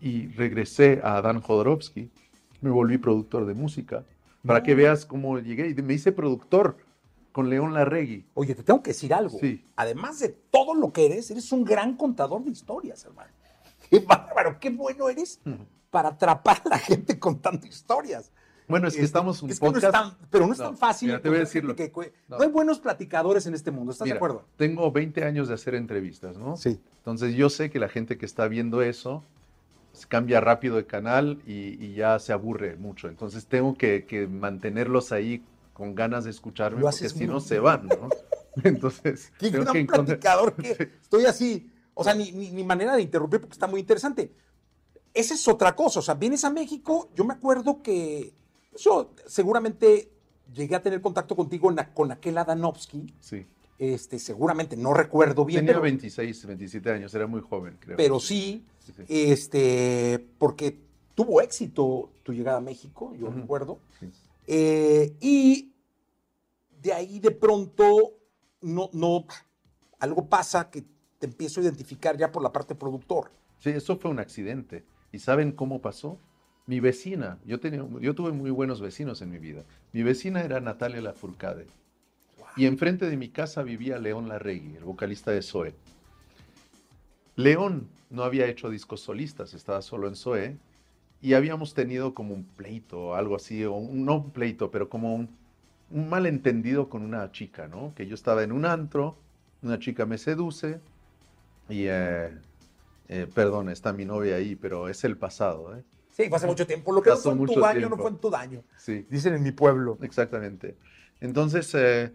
Y 0.00 0.26
regresé 0.30 1.00
a 1.04 1.18
Adán 1.18 1.40
Jodorowsky, 1.40 2.10
me 2.60 2.70
volví 2.70 2.98
productor 2.98 3.46
de 3.46 3.54
música, 3.54 4.02
para 4.44 4.64
que 4.64 4.74
veas 4.74 5.06
cómo 5.06 5.38
llegué. 5.38 5.68
Y 5.68 5.74
me 5.80 5.94
hice 5.94 6.10
productor 6.10 6.76
con 7.32 7.48
León 7.50 7.72
Larregui. 7.74 8.24
Oye, 8.34 8.54
te 8.54 8.62
tengo 8.62 8.82
que 8.82 8.90
decir 8.90 9.12
algo. 9.14 9.38
Sí. 9.38 9.64
Además 9.76 10.18
de 10.20 10.28
todo 10.28 10.74
lo 10.74 10.92
que 10.92 11.06
eres, 11.06 11.30
eres 11.30 11.50
un 11.52 11.64
gran 11.64 11.96
contador 11.96 12.44
de 12.44 12.50
historias, 12.50 13.04
hermano. 13.04 13.30
Qué 13.90 13.98
bárbaro, 14.00 14.58
qué 14.60 14.70
bueno 14.70 15.08
eres 15.08 15.40
para 15.90 16.10
atrapar 16.10 16.62
a 16.64 16.68
la 16.70 16.78
gente 16.78 17.18
contando 17.18 17.66
historias. 17.66 18.30
Bueno, 18.68 18.88
es 18.88 18.96
que 18.96 19.02
estamos 19.02 19.42
un 19.42 19.50
es 19.50 19.58
que 19.60 19.66
no 19.66 19.76
es 19.76 19.84
podcast. 19.84 19.92
tan- 19.92 20.28
pero 20.30 20.46
no 20.46 20.52
es 20.54 20.58
No, 20.58 20.66
tan 20.66 20.78
fácil. 20.78 21.08
mira, 21.08 21.20
te 21.20 21.28
voy 21.28 21.36
a 21.36 21.40
decirlo. 21.40 21.76
que 21.76 21.92
cue- 21.92 22.12
No. 22.28 22.38
no. 22.38 22.42
hay 22.44 22.48
buenos 22.48 22.78
platicadores 22.78 23.44
en 23.46 23.52
este 23.54 23.70
mundo, 23.70 23.92
¿estás 23.92 24.06
Mira, 24.06 24.14
de 24.14 24.18
acuerdo? 24.18 24.44
Tengo 24.56 24.90
20 24.90 25.24
años 25.24 25.48
de 25.48 25.54
hacer 25.54 25.74
entrevistas, 25.74 26.38
¿no? 26.38 26.56
Sí. 26.56 26.80
Entonces 26.98 27.34
yo 27.34 27.50
sé 27.50 27.70
que 27.70 27.78
la 27.78 27.88
gente 27.90 28.16
que 28.16 28.24
está 28.24 28.48
viendo 28.48 28.80
eso 28.80 29.22
cambia 30.08 30.40
rápido 30.40 30.76
de 30.76 30.86
canal 30.86 31.42
y, 31.46 31.84
y 31.84 31.94
ya 31.94 32.18
se 32.18 32.32
aburre 32.32 32.76
mucho. 32.76 33.08
Entonces 33.08 33.44
tengo 33.46 33.74
que, 33.76 34.06
que 34.06 34.26
mantenerlos 34.26 35.12
ahí 35.12 35.42
con 35.72 35.94
ganas 35.94 36.24
de 36.24 36.30
escucharme 36.30 36.80
Lo 36.80 36.86
porque 36.90 37.08
si 37.08 37.26
no 37.26 37.40
se 37.40 37.58
van, 37.58 37.86
¿no? 37.88 38.08
Entonces 38.64 39.32
Qué 39.38 39.50
gran 39.50 39.72
que 39.72 39.84
platicador 39.86 40.54
que 40.54 40.70
estoy 41.02 41.24
así. 41.26 41.70
O 41.94 42.04
sea, 42.04 42.14
ni, 42.14 42.32
ni- 42.32 42.50
ni 42.50 42.64
manera 42.64 42.94
de 42.96 43.02
interrumpir 43.02 43.40
porque 43.40 43.52
está 43.54 43.66
muy 43.66 43.80
interesante. 43.80 44.32
Esa 45.14 45.34
es 45.34 45.46
otra 45.48 45.74
cosa. 45.76 46.00
O 46.00 46.02
sea, 46.02 46.14
vienes 46.14 46.44
a 46.44 46.50
México. 46.50 47.10
Yo 47.14 47.24
me 47.24 47.34
acuerdo 47.34 47.82
que 47.82 48.32
yo 48.78 49.12
seguramente 49.26 50.10
llegué 50.54 50.74
a 50.74 50.82
tener 50.82 51.00
contacto 51.02 51.36
contigo 51.36 51.70
en 51.70 51.76
con 51.94 52.10
aquel 52.12 52.38
Adanovsky. 52.38 53.12
Sí. 53.20 53.46
Este, 53.78 54.18
seguramente 54.18 54.76
no 54.76 54.94
recuerdo 54.94 55.44
bien, 55.44 55.60
Tenía 55.60 55.72
pero, 55.72 55.82
26, 55.82 56.46
27 56.46 56.90
años, 56.92 57.12
era 57.14 57.26
muy 57.26 57.40
joven, 57.40 57.76
creo. 57.80 57.96
pero 57.96 58.20
sí, 58.20 58.64
Sí, 58.78 58.92
sí. 58.96 59.02
este, 59.08 60.24
porque 60.38 60.78
tuvo 61.16 61.40
éxito 61.40 62.10
tu 62.22 62.32
llegada 62.32 62.58
a 62.58 62.60
México, 62.60 63.12
yo 63.18 63.28
recuerdo. 63.30 63.80
Sí. 63.98 64.08
Eh, 64.46 65.16
y 65.20 65.72
de 66.80 66.92
ahí 66.92 67.20
de 67.20 67.30
pronto 67.30 68.18
no, 68.60 68.90
no, 68.92 69.26
algo 70.00 70.28
pasa 70.28 70.70
que 70.70 70.84
te 71.18 71.26
empiezo 71.26 71.60
a 71.60 71.64
identificar 71.64 72.16
ya 72.16 72.32
por 72.32 72.42
la 72.42 72.52
parte 72.52 72.74
productor. 72.74 73.30
Sí, 73.58 73.70
eso 73.70 73.96
fue 73.96 74.10
un 74.10 74.18
accidente. 74.18 74.84
¿Y 75.12 75.18
saben 75.18 75.52
cómo 75.52 75.80
pasó? 75.80 76.18
Mi 76.66 76.80
vecina, 76.80 77.38
yo, 77.44 77.60
tenía, 77.60 77.86
yo 78.00 78.14
tuve 78.14 78.32
muy 78.32 78.50
buenos 78.50 78.80
vecinos 78.80 79.22
en 79.22 79.30
mi 79.30 79.38
vida. 79.38 79.64
Mi 79.92 80.02
vecina 80.02 80.42
era 80.42 80.60
Natalia 80.60 81.00
Lafourcade. 81.00 81.66
Y 82.56 82.66
enfrente 82.66 83.08
de 83.08 83.16
mi 83.16 83.28
casa 83.28 83.62
vivía 83.62 83.98
León 83.98 84.28
Larregui, 84.28 84.76
el 84.76 84.84
vocalista 84.84 85.30
de 85.30 85.42
Zoe. 85.42 85.74
León 87.36 87.88
no 88.10 88.24
había 88.24 88.46
hecho 88.46 88.68
discos 88.68 89.00
solistas, 89.00 89.54
estaba 89.54 89.80
solo 89.82 90.06
en 90.06 90.16
Zoe. 90.16 90.56
Y 91.22 91.34
habíamos 91.34 91.74
tenido 91.74 92.14
como 92.14 92.34
un 92.34 92.44
pleito 92.44 93.00
o 93.00 93.14
algo 93.14 93.36
así, 93.36 93.64
o 93.64 93.72
un, 93.74 94.04
no 94.04 94.16
un 94.16 94.30
pleito, 94.32 94.70
pero 94.70 94.88
como 94.90 95.14
un, 95.14 95.30
un 95.90 96.08
malentendido 96.10 96.88
con 96.90 97.02
una 97.02 97.30
chica, 97.32 97.68
¿no? 97.68 97.94
Que 97.94 98.06
yo 98.06 98.14
estaba 98.14 98.42
en 98.42 98.52
un 98.52 98.66
antro, 98.66 99.16
una 99.62 99.78
chica 99.78 100.06
me 100.06 100.18
seduce 100.18 100.80
y... 101.68 101.86
eh, 101.88 102.30
Eh, 103.08 103.26
perdón, 103.34 103.68
está 103.68 103.92
mi 103.92 104.04
novia 104.06 104.36
ahí, 104.36 104.56
pero 104.56 104.88
es 104.88 105.04
el 105.04 105.16
pasado. 105.18 105.76
¿eh? 105.76 105.82
Sí, 106.10 106.28
fue 106.28 106.36
hace 106.38 106.46
mucho 106.46 106.66
tiempo. 106.66 106.92
Lo 106.92 107.02
que 107.02 107.10
no 107.10 107.16
Pasó 107.16 107.22
fue 107.22 107.32
en 107.32 107.44
tu 107.44 107.54
mucho 107.54 107.64
año 107.66 107.88
no 107.88 107.98
fue 107.98 108.10
en 108.10 108.18
tu 108.18 108.30
daño. 108.30 108.64
Sí. 108.76 109.06
Dicen 109.10 109.34
en 109.34 109.42
mi 109.42 109.52
pueblo. 109.52 109.98
Exactamente. 110.02 110.76
Entonces, 111.20 111.74
eh, 111.74 112.12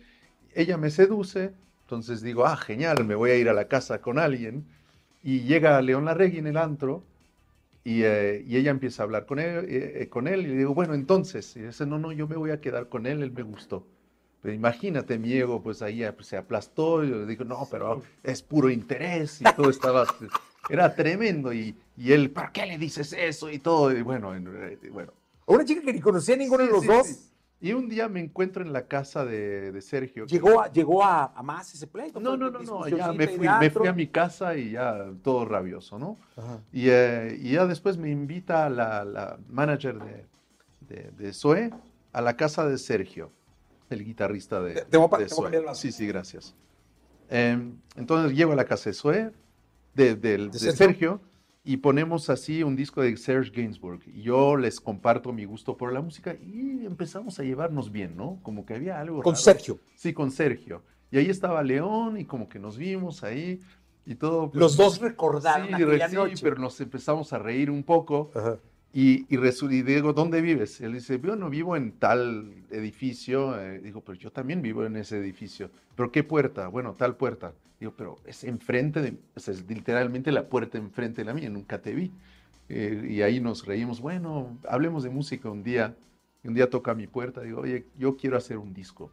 ella 0.55 0.77
me 0.77 0.89
seduce, 0.89 1.53
entonces 1.83 2.21
digo, 2.21 2.45
ah, 2.45 2.57
genial, 2.57 3.05
me 3.05 3.15
voy 3.15 3.31
a 3.31 3.35
ir 3.35 3.49
a 3.49 3.53
la 3.53 3.67
casa 3.67 4.01
con 4.01 4.19
alguien. 4.19 4.65
Y 5.23 5.41
llega 5.41 5.81
León 5.81 6.05
Larregui 6.05 6.39
en 6.39 6.47
el 6.47 6.57
antro 6.57 7.03
y, 7.88 8.03
eh, 8.03 8.44
y 8.46 8.58
ella 8.58 8.72
empieza 8.72 9.01
a 9.01 9.06
hablar 9.06 9.25
con 9.25 9.39
él, 9.39 9.63
eh, 9.70 10.01
eh, 10.01 10.10
con 10.10 10.27
él 10.27 10.41
y 10.41 10.48
le 10.48 10.58
digo, 10.58 10.74
bueno, 10.74 10.94
entonces, 10.94 11.56
y 11.56 11.62
dice, 11.62 11.86
no, 11.86 11.98
no, 11.98 12.12
yo 12.12 12.27
me 12.27 12.36
voy 12.36 12.51
a 12.51 12.60
quedar 12.60 12.89
con 12.89 13.06
él, 13.06 13.24
él 13.24 13.32
me 13.32 13.44
gustó. 13.44 13.88
Pero 14.41 14.53
imagínate, 14.53 15.17
mi 15.17 15.32
ego, 15.32 15.63
pues 15.63 15.82
ahí 15.82 16.03
eh, 16.03 16.12
pues, 16.12 16.27
se 16.27 16.36
aplastó, 16.36 17.06
y 17.06 17.12
yo 17.12 17.25
digo, 17.25 17.46
no, 17.46 17.65
pero 17.72 18.03
es 18.24 18.41
puro 18.41 18.70
interés 18.70 19.39
y 19.39 19.46
todo 19.56 19.70
estaba, 19.70 20.06
era 20.70 20.94
tremendo. 20.96 21.53
Y, 21.53 21.77
y 21.96 22.12
él, 22.12 22.29
¿para 22.29 22.51
qué 22.51 22.65
le 22.65 22.77
dices 22.77 23.13
eso? 23.13 23.50
Y 23.50 23.60
todo, 23.60 23.96
y 23.98 24.01
bueno, 24.01 24.36
en- 24.36 24.50
eh, 24.53 24.89
bueno, 24.91 25.13
Una 25.46 25.63
chica 25.63 25.82
que 25.82 25.94
ni 25.94 26.01
conocía 26.01 26.36
a 26.36 26.39
ninguno 26.39 26.63
Sí, 26.63 26.67
de 26.67 26.74
los 26.74 26.82
sí, 26.82 26.88
dos. 26.88 27.08
sí. 27.08 27.29
Y 27.59 27.73
un 27.73 27.89
día 27.89 28.07
me 28.07 28.19
encuentro 28.19 28.61
en 28.63 28.71
la 28.71 28.85
casa 28.85 29.25
de, 29.25 29.71
de 29.71 29.81
Sergio. 29.81 30.25
que- 30.27 30.33
Llegó 30.35 30.61
a, 30.61 30.71
llegó 30.71 31.03
a, 31.03 31.25
a 31.35 31.41
más 31.41 31.73
ese 31.73 31.87
pleito. 31.87 32.19
No, 32.19 32.37
no, 32.37 32.51
no, 32.51 32.59
no, 32.59 32.87
ya 32.87 33.11
me 33.11 33.25
fui, 33.27 33.47
me 33.59 33.69
fui 33.71 33.87
a 33.87 33.93
mi 33.93 34.07
casa 34.07 34.55
y 34.55 34.71
ya 34.71 35.05
todo 35.23 35.43
rabioso, 35.45 35.97
¿no? 35.97 36.17
Y, 36.71 36.89
eh, 36.89 37.35
y 37.41 37.53
ya 37.53 37.65
después 37.65 37.97
me 37.97 38.11
invita 38.11 38.69
la, 38.69 39.03
la 39.03 39.39
manager 39.49 39.97
de, 39.99 40.25
de, 40.81 41.11
de 41.17 41.33
Zoé 41.33 41.71
a 42.13 42.21
la 42.21 42.35
casa 42.37 42.67
de 42.67 42.77
Sergio, 42.77 43.31
el 43.89 44.05
guitarrista 44.05 44.61
de, 44.61 44.73
Te- 44.75 44.97
voy 44.97 45.09
a 45.11 45.17
de 45.17 45.25
te 45.25 45.33
voy 45.35 45.45
a 45.47 45.61
vaso. 45.65 45.81
Sí, 45.81 45.91
sí, 45.91 46.05
gracias. 46.05 46.53
Em, 47.29 47.75
entonces 47.95 48.37
llego 48.37 48.51
a 48.53 48.55
la 48.55 48.65
casa 48.65 48.91
de 48.91 48.95
del- 50.15 50.51
de 50.51 50.59
Sergio? 50.59 50.75
Sergio, 50.77 51.21
y 51.67 51.77
ponemos 51.77 52.29
así 52.29 52.63
un 52.63 52.75
disco 52.77 53.01
de 53.01 53.15
Serge 53.17 53.51
Gainsbourg. 53.51 54.00
Y 54.07 54.21
yo 54.21 54.55
les 54.55 54.79
comparto 54.79 55.33
mi 55.33 55.43
gusto 55.43 55.75
por 55.75 55.91
la 55.91 56.01
música 56.01 56.33
y 56.36 56.86
empezamos 56.86 57.39
a 57.39 57.43
llevarnos 57.43 57.91
bien, 57.91 58.15
¿no? 58.15 58.39
Como 58.41 58.65
que 58.65 58.74
había 58.75 59.00
algo 59.00 59.21
Con 59.21 59.33
raro. 59.33 59.43
Sergio. 59.43 59.77
Sí, 59.95 60.13
con 60.13 60.31
Sergio. 60.31 60.81
Y 61.12 61.17
ahí 61.17 61.29
estaba 61.29 61.62
León 61.63 62.17
y 62.17 62.24
como 62.25 62.47
que 62.47 62.57
nos 62.57 62.77
vimos 62.77 63.24
ahí 63.24 63.59
y 64.05 64.15
todo. 64.15 64.50
pues, 64.50 64.59
Los 64.59 64.77
dos 64.77 65.00
recordaron 65.01 65.67
sí, 65.67 65.74
aquella 65.74 66.07
sí, 66.09 66.15
noche. 66.15 66.41
pero 66.41 66.55
nos 66.57 66.79
empezamos 66.79 67.33
a 67.33 67.38
reír 67.39 67.69
un 67.69 67.83
poco 67.83 68.31
Ajá. 68.33 68.57
Y, 68.94 69.25
y, 69.29 69.38
y 69.38 69.82
digo, 69.84 70.13
¿dónde 70.13 70.41
vives? 70.41 70.82
Él 70.82 70.94
dice, 70.94 71.20
yo 71.20 71.36
no 71.36 71.50
vivo 71.50 71.75
en 71.75 71.91
tal 71.91 72.51
edificio. 72.72 73.60
Eh, 73.60 73.79
digo, 73.79 74.01
pero 74.01 74.17
yo 74.17 74.32
también 74.32 74.62
vivo 74.62 74.86
en 74.86 74.96
ese 74.96 75.17
edificio. 75.17 75.70
¿Pero 75.96 76.12
qué 76.12 76.24
puerta? 76.24 76.67
Bueno, 76.67 76.94
tal 76.94 77.15
puerta. 77.15 77.53
Digo, 77.79 77.94
pero 77.96 78.17
es 78.25 78.44
enfrente 78.44 79.01
de, 79.01 79.17
o 79.36 79.39
sea, 79.39 79.53
es 79.53 79.70
literalmente 79.70 80.32
la 80.32 80.48
puerta 80.48 80.77
enfrente 80.77 81.22
de 81.22 81.25
la 81.25 81.34
mía, 81.34 81.50
nunca 81.50 81.82
te 81.82 81.94
vi. 81.94 82.12
Eh, 82.70 83.08
y 83.10 83.22
ahí 83.22 83.39
nos 83.39 83.65
reímos, 83.65 84.01
bueno, 84.01 84.58
hablemos 84.67 85.03
de 85.03 85.10
música 85.10 85.50
un 85.50 85.63
día. 85.63 85.96
Un 86.44 86.53
día 86.53 86.70
toca 86.70 86.91
a 86.91 86.96
mi 86.96 87.08
puerta, 87.08 87.41
digo, 87.41 87.62
oye, 87.62 87.86
yo 87.98 88.15
quiero 88.15 88.38
hacer 88.38 88.58
un 88.58 88.74
disco. 88.74 89.12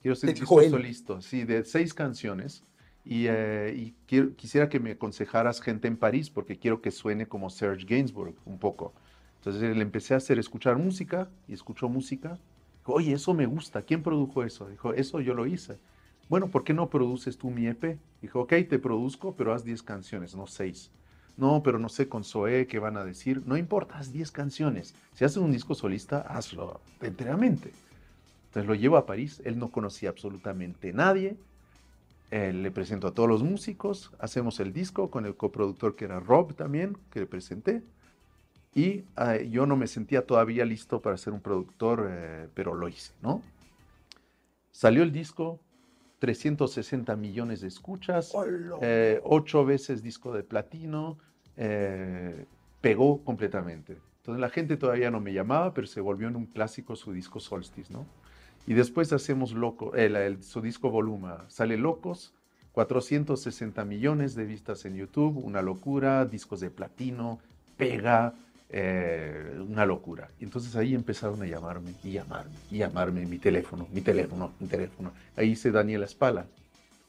Quiero 0.00 0.12
hacer 0.12 0.30
un 0.30 0.34
disco 0.34 0.60
él. 0.60 0.70
solista, 0.70 1.20
sí, 1.20 1.44
de 1.44 1.64
seis 1.64 1.92
canciones. 1.92 2.62
Y, 3.04 3.26
eh, 3.28 3.74
y 3.76 3.94
quiero- 4.06 4.34
quisiera 4.36 4.68
que 4.68 4.78
me 4.80 4.92
aconsejaras 4.92 5.60
gente 5.60 5.88
en 5.88 5.96
París, 5.96 6.30
porque 6.30 6.58
quiero 6.58 6.80
que 6.80 6.90
suene 6.90 7.26
como 7.26 7.50
Serge 7.50 7.84
Gainsbourg 7.86 8.34
un 8.44 8.58
poco. 8.58 8.92
Entonces 9.38 9.76
le 9.76 9.82
empecé 9.82 10.14
a 10.14 10.18
hacer 10.18 10.38
escuchar 10.38 10.78
música 10.78 11.28
y 11.48 11.52
escuchó 11.54 11.88
música. 11.88 12.38
Dijo, 12.78 12.92
oye, 12.94 13.12
eso 13.12 13.34
me 13.34 13.46
gusta. 13.46 13.82
¿Quién 13.82 14.02
produjo 14.02 14.44
eso? 14.44 14.68
Dijo, 14.68 14.94
eso 14.94 15.20
yo 15.20 15.34
lo 15.34 15.46
hice. 15.46 15.78
Bueno, 16.28 16.48
¿por 16.48 16.62
qué 16.64 16.72
no 16.74 16.88
produces 16.88 17.36
tú 17.36 17.50
mi 17.50 17.66
EP? 17.66 17.98
Dijo, 18.20 18.40
ok, 18.40 18.52
te 18.68 18.78
produzco, 18.78 19.34
pero 19.34 19.52
haz 19.52 19.64
10 19.64 19.82
canciones, 19.82 20.36
no 20.36 20.46
6. 20.46 20.90
No, 21.36 21.62
pero 21.62 21.78
no 21.78 21.88
sé 21.88 22.08
con 22.08 22.22
Zoé 22.24 22.66
qué 22.68 22.78
van 22.78 22.96
a 22.96 23.04
decir. 23.04 23.42
No 23.46 23.56
importa, 23.56 23.98
haz 23.98 24.12
10 24.12 24.30
canciones. 24.30 24.94
Si 25.14 25.24
haces 25.24 25.38
un 25.38 25.50
disco 25.50 25.74
solista, 25.74 26.20
hazlo 26.20 26.80
enteramente. 27.00 27.72
Entonces 28.48 28.68
lo 28.68 28.74
llevo 28.74 28.96
a 28.96 29.06
París. 29.06 29.40
Él 29.44 29.58
no 29.58 29.70
conocía 29.70 30.10
absolutamente 30.10 30.92
nadie. 30.92 31.36
Eh, 32.32 32.50
le 32.50 32.70
presento 32.70 33.08
a 33.08 33.12
todos 33.12 33.28
los 33.28 33.42
músicos. 33.42 34.10
Hacemos 34.18 34.58
el 34.58 34.72
disco 34.72 35.10
con 35.10 35.26
el 35.26 35.36
coproductor 35.36 35.94
que 35.94 36.06
era 36.06 36.18
Rob 36.18 36.54
también, 36.54 36.96
que 37.10 37.20
le 37.20 37.26
presenté. 37.26 37.82
Y 38.74 39.04
eh, 39.18 39.48
yo 39.50 39.66
no 39.66 39.76
me 39.76 39.86
sentía 39.86 40.26
todavía 40.26 40.64
listo 40.64 41.02
para 41.02 41.18
ser 41.18 41.34
un 41.34 41.42
productor, 41.42 42.08
eh, 42.10 42.48
pero 42.54 42.74
lo 42.74 42.88
hice, 42.88 43.12
¿no? 43.20 43.42
Salió 44.70 45.02
el 45.02 45.12
disco, 45.12 45.60
360 46.20 47.14
millones 47.16 47.60
de 47.60 47.68
escuchas, 47.68 48.32
eh, 48.80 49.20
ocho 49.24 49.66
veces 49.66 50.02
disco 50.02 50.32
de 50.32 50.42
platino, 50.42 51.18
pegó 52.80 53.22
completamente. 53.24 53.98
Entonces 54.20 54.40
la 54.40 54.48
gente 54.48 54.78
todavía 54.78 55.10
no 55.10 55.20
me 55.20 55.34
llamaba, 55.34 55.74
pero 55.74 55.86
se 55.86 56.00
volvió 56.00 56.28
en 56.28 56.36
un 56.36 56.46
clásico 56.46 56.96
su 56.96 57.12
disco 57.12 57.40
Solstice, 57.40 57.92
¿no? 57.92 58.06
Y 58.66 58.74
después 58.74 59.12
hacemos 59.12 59.52
Loco, 59.52 59.94
el, 59.94 60.16
el- 60.16 60.42
su 60.42 60.60
disco 60.60 60.90
Voluma, 60.90 61.44
sale 61.48 61.76
Locos, 61.76 62.32
460 62.72 63.84
millones 63.84 64.34
de 64.34 64.44
vistas 64.44 64.84
en 64.84 64.96
YouTube, 64.96 65.36
una 65.44 65.62
locura, 65.62 66.24
discos 66.24 66.60
de 66.60 66.70
platino, 66.70 67.38
pega, 67.76 68.34
eh, 68.70 69.60
una 69.68 69.84
locura. 69.84 70.28
Y 70.40 70.44
entonces 70.44 70.74
ahí 70.76 70.94
empezaron 70.94 71.42
a 71.42 71.46
llamarme 71.46 71.92
y 72.02 72.12
llamarme 72.12 72.54
y 72.70 72.78
llamarme, 72.78 73.26
mi 73.26 73.38
teléfono, 73.38 73.86
mi 73.92 74.00
teléfono, 74.00 74.52
mi 74.58 74.68
teléfono. 74.68 75.12
Ahí 75.36 75.50
hice 75.50 75.70
Daniela 75.70 76.06
Spala, 76.08 76.46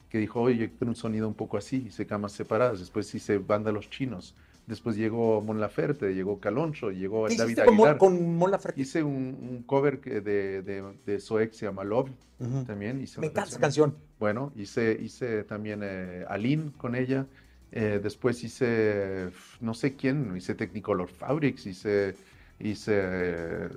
que 0.10 0.18
dijo, 0.18 0.42
oye, 0.42 0.58
yo 0.58 0.70
quiero 0.70 0.88
un 0.88 0.96
sonido 0.96 1.28
un 1.28 1.34
poco 1.34 1.58
así, 1.58 1.86
hice 1.88 2.06
camas 2.06 2.34
separadas, 2.34 2.80
después 2.80 3.14
hice 3.16 3.38
Banda 3.38 3.72
Los 3.72 3.90
Chinos, 3.90 4.36
después 4.68 4.96
llegó 4.96 5.42
Mon 5.42 5.60
Laferte, 5.60 6.14
llegó 6.14 6.40
Caloncho, 6.40 6.92
llegó 6.92 7.28
¿Qué 7.28 7.36
David 7.36 7.44
hiciste 7.44 7.66
con, 7.66 7.74
Aguilar. 7.76 7.98
con 7.98 8.36
Mon 8.38 8.52
Laferte? 8.52 8.82
Hice 8.82 9.04
un, 9.04 9.14
un 9.50 9.64
cover 9.64 10.00
de, 10.02 10.62
de, 10.62 10.82
de 11.06 11.20
llama 11.66 11.84
Love, 11.84 12.12
Ujú. 12.40 12.64
también. 12.66 13.02
Hice 13.02 13.20
Me 13.22 13.28
encanta 13.28 13.50
esa 13.50 13.60
canción. 13.60 13.96
Bueno, 14.20 14.52
hice, 14.56 14.98
hice 15.02 15.44
también 15.44 15.82
eh, 15.84 16.26
Aline 16.28 16.72
con 16.78 16.96
ella. 16.96 17.26
eh, 17.72 18.00
después 18.02 18.44
hice, 18.44 19.30
no 19.60 19.74
sé 19.74 19.96
quién, 19.96 20.36
hice 20.38 20.56
Technicolor 20.56 21.10
Fabrics, 21.10 21.66
hice, 21.66 22.16
hice 22.60 22.94
eh, 22.96 23.70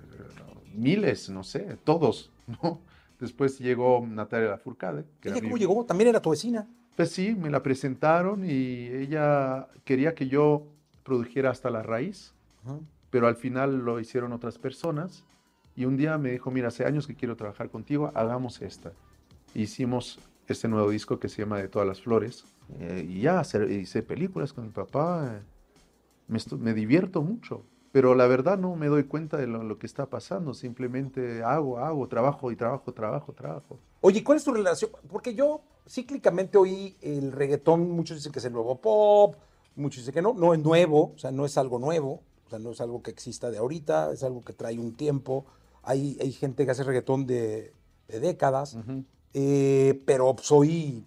miles, 0.75 1.29
no 1.31 1.43
sé, 1.43 1.77
todos, 1.85 2.31
¿no? 2.63 2.81
Después 3.19 3.59
llegó 3.59 4.07
Natalia 4.07 4.51
Lafourcade. 4.51 5.05
que 5.21 5.29
¿Ella 5.31 5.39
era 5.39 5.43
cómo 5.43 5.55
mi- 5.55 5.61
llegó? 5.61 5.85
También 5.87 6.09
era 6.11 6.21
tu 6.21 6.31
vecina. 6.31 6.67
Pues 6.95 7.11
sí, 7.11 7.35
me 7.35 7.51
la 7.51 7.63
presentaron 7.63 8.45
y 8.49 8.87
ella 8.89 9.69
quería 9.85 10.15
que 10.15 10.29
yo 10.29 10.67
produjera 11.07 11.51
hasta 11.51 11.71
la 11.71 11.83
raíz 11.83 12.35
Ajá. 12.65 12.79
pero 13.11 13.29
al 13.29 13.37
final 13.37 13.79
lo 13.79 13.99
hicieron 14.01 14.33
otras 14.33 14.59
personas. 14.59 15.25
Y 15.77 15.85
un 15.85 15.97
día 15.97 16.19
me 16.19 16.31
dijo, 16.33 16.51
mira, 16.51 16.69
hace 16.69 16.85
años 16.85 17.07
que 17.07 17.15
quiero 17.15 17.37
trabajar 17.37 17.71
contigo, 17.71 18.11
hagamos 18.15 18.61
esta. 18.63 18.93
Hicimos 19.55 20.19
este 20.49 20.69
nuevo 20.69 20.91
disco 20.91 21.19
que 21.19 21.29
se 21.29 21.43
llama 21.43 21.59
De 21.59 21.69
todas 21.69 21.87
las 21.89 22.01
flores. 22.03 22.45
eh, 22.81 23.07
y 23.09 23.21
ya 23.21 23.39
hacer- 23.41 23.71
hice 23.71 24.03
películas 24.03 24.53
con 24.53 24.65
mi 24.65 24.71
papá. 24.71 25.31
eh, 25.37 25.43
me, 26.29 26.39
me 26.59 26.75
divierto 26.75 27.23
mucho. 27.23 27.63
Pero 27.93 28.15
la 28.15 28.27
verdad 28.27 28.59
no 28.59 28.75
me 28.77 28.89
doy 28.89 29.05
cuenta 29.05 29.37
de 29.39 29.47
lo, 29.47 29.63
lo 29.63 29.79
que 29.79 29.87
está 29.87 30.07
pasando. 30.07 30.53
Simplemente 30.55 31.43
hago, 31.43 31.79
hago, 31.79 32.09
trabajo 32.09 32.51
y 32.51 32.57
trabajo, 32.57 32.93
trabajo, 32.93 33.33
trabajo. 33.33 33.79
Oye, 34.01 34.23
¿cuál 34.25 34.37
es 34.39 34.45
tu 34.45 34.53
relación? 34.53 34.91
Porque 35.09 35.35
yo 35.35 35.61
cíclicamente 35.89 36.59
oí 36.59 36.97
el 37.01 37.33
reggaetón, 37.33 37.91
muchos 37.91 38.17
dicen 38.19 38.33
que 38.33 38.41
es 38.41 38.45
el 38.45 38.53
nuevo 38.53 38.81
pop, 38.81 39.37
muchos 39.77 39.99
dicen 40.03 40.15
que 40.15 40.23
no, 40.23 40.35
no 40.35 40.53
es 40.55 40.61
nuevo, 40.61 41.13
o 41.15 41.19
sea, 41.19 41.31
no 41.31 41.45
es 41.45 41.57
algo 41.59 41.79
nuevo, 41.79 42.23
o 42.47 42.51
sea, 42.51 42.59
no 42.59 42.71
es 42.71 42.81
algo 42.81 43.03
que 43.03 43.11
exista 43.11 43.51
de 43.51 43.59
ahorita, 43.59 44.13
es 44.13 44.23
algo 44.23 44.43
que 44.43 44.53
trae 44.53 44.79
un 44.79 44.95
tiempo. 44.95 45.45
Hay, 45.83 46.17
hay 46.21 46.33
gente 46.33 46.65
que 46.65 46.71
hace 46.73 46.83
reggaetón 46.85 47.27
de, 47.27 47.73
de 48.09 48.21
décadas, 48.21 48.77
eh, 49.35 50.01
pero 50.05 50.35
hoy 50.51 51.05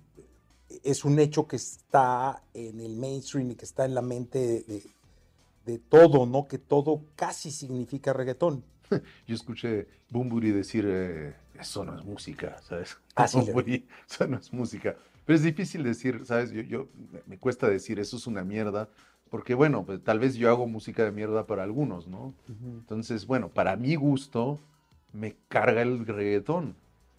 es 0.84 1.04
un 1.04 1.20
hecho 1.20 1.48
que 1.48 1.56
está 1.56 2.44
en 2.54 2.80
el 2.80 2.96
mainstream 2.96 3.52
y 3.52 3.56
que 3.56 3.66
está 3.66 3.86
en 3.86 3.96
la 3.96 4.02
mente 4.02 4.40
de, 4.40 4.84
de- 5.66 5.80
todo, 5.90 6.26
¿no? 6.26 6.48
Que 6.48 6.58
todo 6.58 7.02
casi 7.16 7.52
significa 7.52 8.12
reggaetón. 8.14 8.64
Yo 9.28 9.36
escuché 9.36 9.88
Bumburi 10.10 10.52
decir, 10.52 10.84
eh, 10.88 11.36
eso 11.60 11.86
no 11.86 11.96
es 11.98 12.04
música, 12.04 12.60
¿sabes? 12.68 12.98
Ah, 13.16 13.28
sí, 13.28 13.38
Bunbury, 13.46 13.86
eso 14.10 14.26
no 14.28 14.38
es 14.38 14.52
música. 14.52 14.96
Pero 15.30 15.38
es 15.38 15.44
difícil 15.44 15.84
decir, 15.84 16.26
¿sabes? 16.26 16.50
Yo, 16.50 16.64
yo- 16.64 16.88
me- 17.28 17.38
cuesta 17.38 17.70
decir, 17.70 18.00
eso 18.00 18.18
es 18.18 18.26
una 18.26 18.44
mierda, 18.44 18.90
porque 19.30 19.54
bueno, 19.54 19.86
pues 19.86 20.04
tal 20.04 20.18
vez 20.18 20.34
yo 20.34 20.50
hago 20.50 20.66
música 20.66 21.04
de 21.06 21.12
mierda 21.12 21.46
para 21.46 21.62
algunos, 21.62 22.08
¿no? 22.08 22.34
Entonces, 22.80 23.28
bueno, 23.28 23.48
para 23.50 23.76
mi 23.76 23.94
gusto, 23.94 24.60
me 25.14 25.36
carga 25.48 25.84
el 25.84 26.04
reggaetón, 26.08 26.74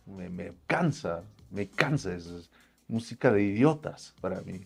me, 0.06 0.28
me 0.28 0.52
cansa, 0.66 1.22
me 1.52 1.68
cansa, 1.68 2.12
es, 2.12 2.26
es 2.26 2.50
música 2.88 3.30
de 3.30 3.44
idiotas 3.44 4.12
para 4.20 4.40
mí. 4.40 4.60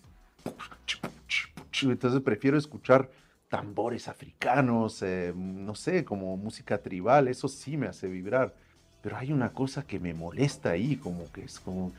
Entonces 1.83 2.23
prefiero 2.23 2.57
escuchar 2.57 3.11
tambores 3.51 4.09
africanos, 4.09 5.03
eh, 5.03 5.35
no 5.37 5.75
sé, 5.75 6.03
como 6.03 6.35
música 6.39 6.79
tribal, 6.79 7.29
eso 7.29 7.49
sí 7.49 7.77
me 7.77 7.89
hace 7.89 8.09
vibrar. 8.09 8.55
Pero 9.03 9.19
hay 9.19 9.35
una 9.35 9.53
cosa 9.53 9.87
que 9.87 10.01
me 10.01 10.15
molesta 10.15 10.71
ahí, 10.71 10.97
como 10.97 11.31
que 11.31 11.45
es 11.45 11.61
como, 11.61 11.93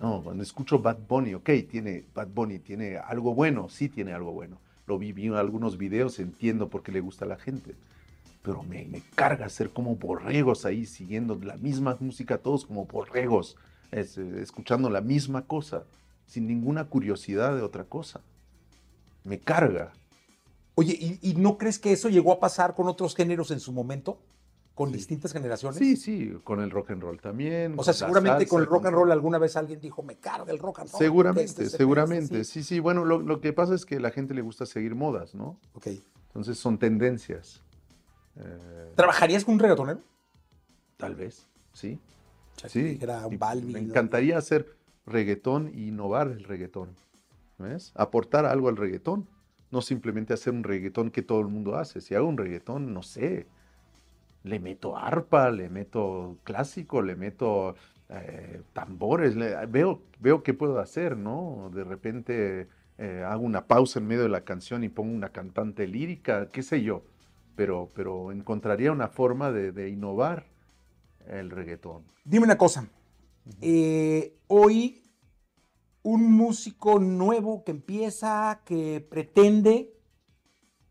no, 0.00 0.22
cuando 0.22 0.42
escucho 0.42 0.78
Bad 0.78 0.98
Bunny, 1.08 1.34
ok, 1.34 1.50
tiene, 1.70 2.04
Bad 2.14 2.28
Bunny 2.28 2.58
tiene 2.58 2.96
algo 2.96 3.34
bueno, 3.34 3.68
sí 3.68 3.88
tiene 3.88 4.12
algo 4.12 4.32
bueno. 4.32 4.58
Lo 4.86 4.98
vi, 4.98 5.12
vi 5.12 5.26
en 5.26 5.34
algunos 5.34 5.76
videos, 5.76 6.18
entiendo 6.18 6.68
por 6.68 6.82
qué 6.82 6.92
le 6.92 7.00
gusta 7.00 7.24
a 7.24 7.28
la 7.28 7.36
gente. 7.36 7.74
Pero 8.42 8.62
me, 8.62 8.84
me 8.86 9.02
carga 9.14 9.48
ser 9.48 9.70
como 9.70 9.96
borregos 9.96 10.64
ahí, 10.64 10.86
siguiendo 10.86 11.38
la 11.42 11.56
misma 11.56 11.96
música, 12.00 12.38
todos 12.38 12.64
como 12.64 12.86
borregos, 12.86 13.56
es, 13.90 14.16
escuchando 14.16 14.88
la 14.88 15.00
misma 15.00 15.42
cosa, 15.42 15.84
sin 16.26 16.46
ninguna 16.46 16.84
curiosidad 16.84 17.54
de 17.56 17.62
otra 17.62 17.84
cosa. 17.84 18.20
Me 19.24 19.38
carga. 19.38 19.92
Oye, 20.74 20.96
¿y, 20.98 21.18
y 21.30 21.34
no 21.34 21.58
crees 21.58 21.78
que 21.78 21.92
eso 21.92 22.08
llegó 22.08 22.32
a 22.32 22.40
pasar 22.40 22.74
con 22.74 22.88
otros 22.88 23.14
géneros 23.14 23.50
en 23.50 23.60
su 23.60 23.72
momento? 23.72 24.18
¿Con 24.78 24.92
distintas 24.92 25.32
generaciones? 25.32 25.76
Sí, 25.76 25.96
sí, 25.96 26.32
con 26.44 26.60
el 26.60 26.70
rock 26.70 26.92
and 26.92 27.02
roll 27.02 27.20
también. 27.20 27.74
O 27.76 27.82
sea, 27.82 27.92
con 27.94 27.98
seguramente 27.98 28.46
con 28.46 28.60
el 28.60 28.68
rock 28.68 28.86
and 28.86 28.94
roll 28.94 29.10
alguna 29.10 29.38
vez 29.38 29.56
alguien 29.56 29.80
dijo, 29.80 30.04
me 30.04 30.18
carga 30.18 30.52
el 30.52 30.60
rock 30.60 30.78
and 30.78 30.90
roll. 30.92 30.98
Seguramente, 31.00 31.64
Este, 31.64 31.68
seguramente. 31.76 32.40
este, 32.40 32.44
Sí, 32.44 32.62
sí. 32.62 32.78
Bueno, 32.78 33.04
lo, 33.04 33.18
lo 33.18 33.40
que 33.40 33.52
pasa 33.52 33.74
es 33.74 33.84
que 33.84 33.96
a 33.96 34.00
la 34.00 34.12
gente 34.12 34.34
le 34.34 34.40
gusta 34.40 34.66
seguir 34.66 34.94
modas, 34.94 35.34
¿no? 35.34 35.58
Ok. 35.74 35.88
Entonces 36.28 36.58
son 36.58 36.78
tendencias. 36.78 37.64
Eh, 38.36 38.92
¿Trabajarías 38.94 39.44
con 39.44 39.54
un 39.54 39.58
reggaetonero? 39.60 40.00
tal 40.96 41.16
vez, 41.16 41.48
sí. 41.72 42.00
Sí. 42.68 43.00
Balvin, 43.36 43.72
me 43.72 43.80
¿no? 43.82 43.88
encantaría 43.88 44.38
hacer 44.38 44.76
reggaetón 45.06 45.72
y 45.74 45.88
innovar 45.88 46.28
el 46.28 46.44
reggaetón. 46.44 46.94
¿Ves? 47.58 47.90
Aportar 47.96 48.46
algo 48.46 48.68
al 48.68 48.76
reggaetón. 48.76 49.28
No 49.72 49.82
simplemente 49.82 50.34
hacer 50.34 50.52
un 50.52 50.62
reggaetón 50.62 51.10
que 51.10 51.22
todo 51.22 51.40
el 51.40 51.48
mundo 51.48 51.74
hace. 51.76 52.00
Si 52.00 52.14
hago 52.14 52.28
un 52.28 52.36
reggaetón, 52.38 52.94
no 52.94 53.02
sé. 53.02 53.48
Le 54.44 54.58
meto 54.60 54.96
arpa, 54.96 55.50
le 55.50 55.68
meto 55.68 56.38
clásico, 56.44 57.02
le 57.02 57.16
meto 57.16 57.74
eh, 58.08 58.62
tambores. 58.72 59.36
le- 59.36 59.66
veo, 59.66 60.02
veo 60.20 60.42
qué 60.42 60.54
puedo 60.54 60.78
hacer, 60.80 61.16
¿no? 61.16 61.70
De 61.74 61.84
repente 61.84 62.68
eh, 62.98 63.24
hago 63.26 63.42
una 63.42 63.66
pausa 63.66 63.98
en 63.98 64.06
medio 64.06 64.22
de 64.22 64.28
la 64.28 64.42
canción 64.44 64.84
y 64.84 64.88
pongo 64.88 65.14
una 65.14 65.30
cantante 65.30 65.86
lírica, 65.86 66.48
qué 66.48 66.62
sé 66.62 66.82
yo. 66.82 67.02
Pero, 67.56 67.90
pero 67.94 68.30
encontraría 68.32 68.92
una 68.92 69.08
forma 69.08 69.50
de, 69.50 69.72
de 69.72 69.88
innovar 69.90 70.46
el 71.26 71.50
reggaetón. 71.50 72.04
Dime 72.24 72.44
una 72.44 72.56
cosa. 72.58 72.88
Eh, 73.60 74.36
hoy, 74.46 75.02
un 76.02 76.32
músico 76.32 76.98
nuevo 77.00 77.64
que 77.64 77.72
empieza, 77.72 78.60
que 78.64 79.04
pretende, 79.10 79.92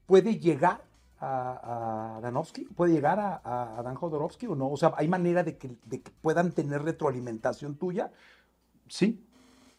puede 0.06 0.40
llegar 0.40 0.87
a, 1.20 2.18
a 2.18 2.22
Danovsky, 2.22 2.66
puede 2.66 2.94
llegar 2.94 3.20
a, 3.20 3.42
a, 3.44 3.80
a 3.80 3.84
Dan 3.84 3.96
Jodorowsky 3.96 4.48
o 4.48 4.56
no. 4.56 4.70
O 4.70 4.78
sea, 4.78 4.94
¿hay 4.98 5.08
manera 5.08 5.44
de 5.44 5.58
que, 5.58 5.72
de 5.86 6.02
que 6.02 6.12
puedan 6.22 6.52
tener 6.52 6.84
retroalimentación 6.84 7.76
tuya? 7.76 8.12
Sí, 8.88 9.24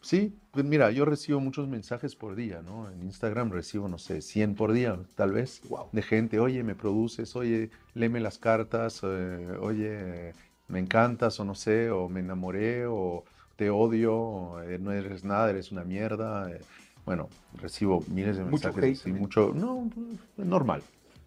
sí. 0.01 0.37
Pues 0.51 0.65
mira, 0.65 0.91
yo 0.91 1.05
recibo 1.05 1.39
muchos 1.39 1.67
mensajes 1.67 2.15
por 2.15 2.35
día, 2.35 2.61
¿no? 2.61 2.89
En 2.89 3.03
Instagram 3.03 3.51
recibo, 3.51 3.87
no 3.87 3.97
sé, 3.97 4.21
100 4.21 4.55
por 4.55 4.71
día, 4.73 4.99
tal 5.15 5.31
vez, 5.31 5.61
Wow. 5.69 5.89
de 5.91 6.01
gente, 6.01 6.39
oye, 6.39 6.63
me 6.63 6.75
produces, 6.75 7.35
oye, 7.35 7.69
léeme 7.93 8.19
las 8.19 8.37
cartas, 8.39 9.01
eh, 9.03 9.47
oye, 9.61 10.33
me 10.67 10.79
encantas, 10.79 11.39
o 11.39 11.45
no 11.45 11.55
sé, 11.55 11.91
o 11.91 12.09
me 12.09 12.19
enamoré, 12.21 12.85
o 12.87 13.23
te 13.55 13.69
odio, 13.69 14.15
o, 14.15 14.61
eh, 14.61 14.79
no 14.79 14.91
eres 14.91 15.23
nada, 15.23 15.49
eres 15.49 15.71
una 15.71 15.83
mierda. 15.83 16.49
eh. 16.51 16.61
Bueno, 17.05 17.29
recibo 17.61 18.03
miles 18.07 18.37
de 18.37 18.43
Mucho 18.43 18.67
mensajes, 18.67 18.83
hate 18.83 18.95
sí, 18.95 19.11
mucho, 19.13 19.51
no, 19.55 19.89
normal, 20.37 20.81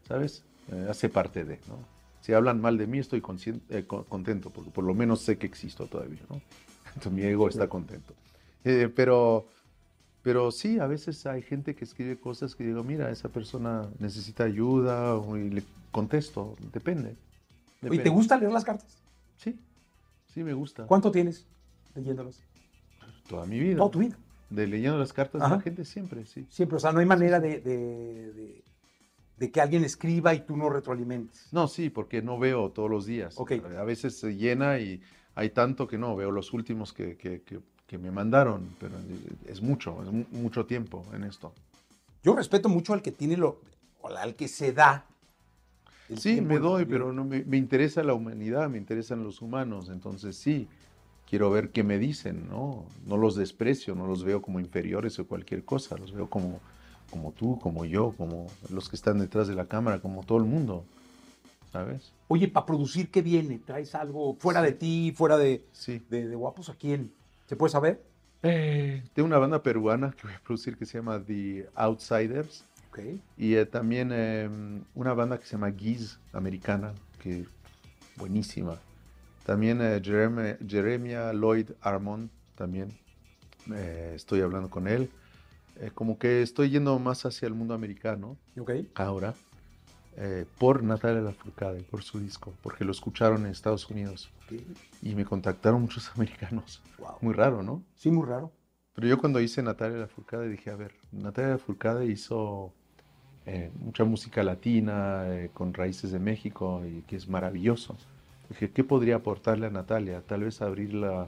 ¿sabes? 0.09 0.45
Eh, 0.71 0.87
hace 0.89 1.09
parte 1.09 1.45
de, 1.45 1.59
¿no? 1.69 1.79
Si 2.21 2.33
hablan 2.33 2.61
mal 2.61 2.79
de 2.79 2.87
mí, 2.87 2.99
estoy 2.99 3.23
eh, 3.69 3.85
co- 3.87 4.05
contento, 4.05 4.51
porque 4.51 4.71
por 4.71 4.85
lo 4.85 4.95
menos 4.95 5.21
sé 5.23 5.39
que 5.39 5.47
existo 5.47 5.87
todavía, 5.87 6.21
¿no? 6.31 6.41
Entonces 6.89 7.13
mi 7.13 7.23
ego 7.23 7.49
está 7.49 7.69
contento. 7.69 8.15
Eh, 8.65 8.89
pero, 8.95 9.49
pero 10.23 10.53
sí, 10.53 10.79
a 10.79 10.87
veces 10.87 11.27
hay 11.27 11.43
gente 11.43 11.75
que 11.75 11.85
escribe 11.85 12.17
cosas 12.21 12.55
que 12.55 12.65
digo, 12.65 12.85
mira, 12.85 13.11
esa 13.11 13.29
persona 13.29 13.89
necesita 13.99 14.45
ayuda 14.45 15.21
y 15.37 15.51
le 15.51 15.65
contesto, 15.91 16.57
depende. 16.73 17.17
Depende. 17.81 18.05
¿te 18.05 18.11
gusta 18.11 18.39
leer 18.39 18.53
las 18.53 18.65
cartas? 18.65 18.99
Sí, 19.37 19.59
sí 20.33 20.45
me 20.45 20.53
gusta. 20.55 20.87
¿Cuánto 20.87 21.11
tienes 21.11 21.45
leyéndolas? 21.97 22.41
Toda 23.29 23.47
mi 23.47 23.59
vida. 23.59 23.79
Toda 23.79 23.91
tu 23.91 23.99
vida. 23.99 24.17
De 24.51 24.67
leyendo 24.69 24.99
las 24.99 25.13
cartas 25.13 25.41
de 25.41 25.47
Ajá. 25.47 25.57
la 25.57 25.63
gente 25.63 25.85
siempre, 25.85 26.25
sí. 26.27 26.47
Siempre, 26.51 26.77
o 26.77 26.79
sea, 26.79 26.93
no 26.93 27.01
hay 27.01 27.07
manera 27.07 27.41
de, 27.41 27.61
de- 27.61 28.33
de- 28.33 28.65
de 29.37 29.51
que 29.51 29.61
alguien 29.61 29.85
escriba 29.85 30.35
y 30.35 30.41
tú 30.41 30.57
no 30.57 30.69
retroalimentes. 30.71 31.49
No, 31.53 31.67
sí, 31.69 31.91
porque 31.91 32.23
no 32.23 32.39
veo 32.39 32.71
todos 32.71 32.91
los 32.91 33.07
días. 33.07 33.35
Ok. 33.39 33.53
A 33.79 33.85
veces 33.85 34.19
se 34.19 34.37
llena 34.37 34.79
y 34.79 35.01
hay 35.35 35.51
tanto 35.51 35.87
que 35.89 35.99
no, 35.99 36.15
veo 36.15 36.31
los 36.31 36.53
últimos 36.53 36.93
que, 36.93 37.17
que- 37.17 37.43
que- 37.43 37.61
que 37.87 37.99
me 37.99 38.11
mandaron, 38.11 38.75
pero 38.79 38.95
es 39.47 39.61
mucho, 39.61 40.03
es 40.03 40.11
mu- 40.11 40.25
mucho 40.31 40.65
tiempo 40.65 41.05
en 41.13 41.25
esto. 41.25 41.53
Yo 42.23 42.35
respeto 42.35 42.69
mucho 42.69 42.95
al 42.95 43.03
que 43.03 43.13
tiene 43.13 43.37
lo, 43.37 43.61
o 44.01 44.09
al 44.09 44.35
que 44.35 44.49
se 44.49 44.73
da. 44.73 45.05
Sí, 46.17 46.41
me 46.41 46.59
doy, 46.59 46.85
pero 46.85 47.13
no 47.13 47.25
me, 47.25 47.45
me 47.45 47.57
interesa 47.57 48.03
la 48.03 48.15
humanidad, 48.15 48.69
me 48.69 48.79
interesan 48.79 49.23
los 49.25 49.41
humanos, 49.41 49.89
entonces 49.89 50.37
sí, 50.37 50.69
quiero 51.29 51.51
ver 51.51 51.71
qué 51.71 51.83
me 51.85 51.99
dicen, 51.99 52.49
¿no? 52.51 52.85
No 53.07 53.17
los 53.17 53.35
desprecio, 53.35 53.95
no 53.95 54.07
los 54.07 54.23
veo 54.25 54.43
como 54.43 54.61
inferiores 54.61 55.19
o 55.19 55.27
cualquier 55.27 55.65
cosa, 55.65 55.97
los 55.97 56.13
veo 56.13 56.29
como, 56.29 56.61
como 57.13 57.31
tú, 57.33 57.61
como 57.61 57.85
yo, 57.85 58.15
como 58.17 58.47
los 58.71 58.89
que 58.89 58.97
están 58.97 59.19
detrás 59.21 59.47
de 59.47 59.55
la 59.55 59.67
cámara, 59.67 60.01
como 60.01 60.25
todo 60.25 60.39
el 60.39 60.45
mundo, 60.45 60.85
¿sabes? 61.73 62.11
Oye, 62.29 62.49
para 62.49 62.67
producir, 62.67 63.11
¿qué 63.11 63.21
viene? 63.23 63.59
¿Traes 63.65 63.95
algo 63.95 64.35
fuera 64.41 64.63
de 64.63 64.73
ti, 64.73 65.13
fuera 65.15 65.37
de, 65.37 65.63
Sí. 65.73 66.03
de, 66.11 66.27
de 66.27 66.35
guapos 66.35 66.71
a 66.71 66.75
quién? 66.75 67.13
¿Se 67.47 67.55
puede 67.55 67.71
saber? 67.71 68.03
Eh, 68.43 69.05
tengo 69.13 69.27
una 69.27 69.39
banda 69.39 69.63
peruana 69.63 70.11
que 70.17 70.27
voy 70.27 70.33
a 70.35 70.41
producir 70.43 70.77
que 70.77 70.87
se 70.87 70.99
llama 70.99 71.23
The 71.25 71.69
Outsiders 71.77 72.65
Ok. 72.91 72.99
y 73.37 73.55
eh, 73.55 73.67
también 73.67 74.11
eh, 74.13 74.49
una 74.95 75.13
banda 75.13 75.39
que 75.39 75.45
se 75.47 75.53
llama 75.53 75.71
Giz, 75.71 76.19
americana, 76.33 76.93
que 77.23 77.45
buenísima. 78.17 78.79
También 79.45 79.81
eh, 79.83 80.01
Jeremy- 80.03 80.57
Jeremiah 80.67 81.33
Lloyd 81.33 81.71
Armon, 81.83 82.31
también 82.57 82.89
eh, 83.73 84.13
estoy 84.17 84.41
hablando 84.41 84.71
con 84.71 84.89
él. 84.89 85.11
Eh, 85.77 85.91
como 85.95 86.19
que 86.19 86.43
estoy 86.43 86.71
yendo 86.71 86.99
más 86.99 87.25
hacia 87.25 87.47
el 87.49 87.55
mundo 87.55 87.75
americano 87.75 88.37
Ok. 88.59 88.71
ahora 88.95 89.35
eh, 90.17 90.45
por 90.59 90.83
Natalia 90.83 91.23
Lafourcade, 91.23 91.83
por 91.85 92.03
su 92.03 92.21
disco, 92.21 92.53
porque 92.63 92.85
lo 92.85 92.93
escucharon 92.93 93.47
en 93.47 93.53
Estados 93.53 93.89
Unidos 93.89 94.31
ok. 94.47 94.61
y 95.03 95.15
me 95.15 95.25
contactaron 95.25 95.81
muchos 95.81 96.11
americanos. 96.17 96.83
Wow. 96.99 97.17
Muy 97.23 97.33
raro, 97.35 97.63
¿no? 97.63 97.83
Sí, 97.95 98.11
muy 98.11 98.27
raro. 98.27 98.53
Pero 98.95 99.07
yo 99.09 99.19
cuando 99.19 99.41
hice 99.41 99.63
Natalia 99.63 99.97
Lafourcade 99.99 100.49
dije, 100.51 100.71
a 100.71 100.77
ver, 100.77 100.93
Natalia 101.13 101.53
Lafourcade 101.53 102.05
hizo 102.07 102.75
eh, 103.47 103.73
mucha 103.81 104.05
música 104.05 104.43
latina 104.43 105.25
eh, 105.29 105.51
con 105.55 105.73
raíces 105.73 106.13
de 106.13 106.19
México 106.19 106.83
y 106.85 107.01
que 107.03 107.17
es 107.17 107.27
maravilloso. 107.27 107.97
Dije, 108.51 108.71
¿qué 108.71 108.85
podría 108.85 109.17
aportarle 109.17 109.67
a 109.67 109.71
Natalia? 109.71 110.21
Tal 110.21 110.43
vez 110.45 110.61
abrirla 110.61 111.27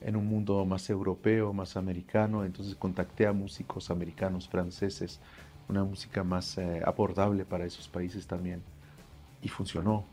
en 0.00 0.16
un 0.16 0.26
mundo 0.26 0.64
más 0.64 0.88
europeo, 0.90 1.52
más 1.52 1.76
americano. 1.76 2.44
Entonces 2.44 2.74
contacté 2.74 3.26
a 3.26 3.32
músicos 3.32 3.90
americanos, 3.90 4.48
franceses, 4.48 5.20
una 5.68 5.84
música 5.84 6.24
más 6.24 6.58
eh, 6.58 6.82
abordable 6.84 7.44
para 7.44 7.64
esos 7.64 7.88
países 7.88 8.26
también. 8.26 8.62
Y 9.42 9.48
funcionó. 9.48 10.04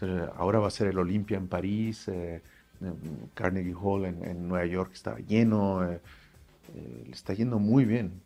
Eh, 0.00 0.28
ahora 0.36 0.58
va 0.58 0.68
a 0.68 0.70
ser 0.70 0.88
el 0.88 0.98
Olympia 0.98 1.36
en 1.36 1.48
París, 1.48 2.08
eh, 2.08 2.42
eh, 2.80 2.92
Carnegie 3.34 3.74
Hall 3.74 4.04
en, 4.04 4.24
en 4.24 4.48
Nueva 4.48 4.66
York 4.66 4.90
está 4.92 5.16
lleno, 5.18 5.84
eh, 5.84 6.00
eh, 6.74 7.04
le 7.06 7.12
está 7.12 7.32
yendo 7.32 7.58
muy 7.58 7.84
bien 7.84 8.20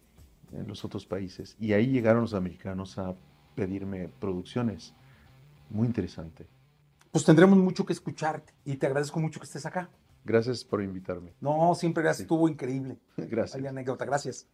en 0.53 0.67
los 0.67 0.85
otros 0.85 1.07
países. 1.07 1.57
Y 1.61 1.73
ahí 1.73 1.87
llegaron 1.87 2.23
los 2.23 2.35
americanos 2.35 2.99
a 2.99 3.15
pedirme 3.55 4.09
producciones. 4.19 4.95
Muy 5.69 5.87
interesante. 5.87 6.47
Pues 7.13 7.25
tendremos 7.25 7.59
mucho 7.59 7.85
que 7.85 7.93
escucharte 7.93 8.53
y 8.65 8.77
te 8.77 8.87
agradezco 8.87 9.21
mucho 9.21 9.41
que 9.41 9.47
estés 9.47 9.67
acá. 9.67 9.91
Gracias 10.24 10.64
por 10.64 10.83
invitarme. 10.83 11.33
No, 11.40 11.74
siempre 11.74 12.02
gracias. 12.02 12.18
Sí. 12.18 12.22
Estuvo 12.24 12.48
increíble. 12.48 12.98
Gracias. 13.16 13.56
Hay 13.56 13.66
anécdota. 13.66 14.04
Gracias. 14.04 14.46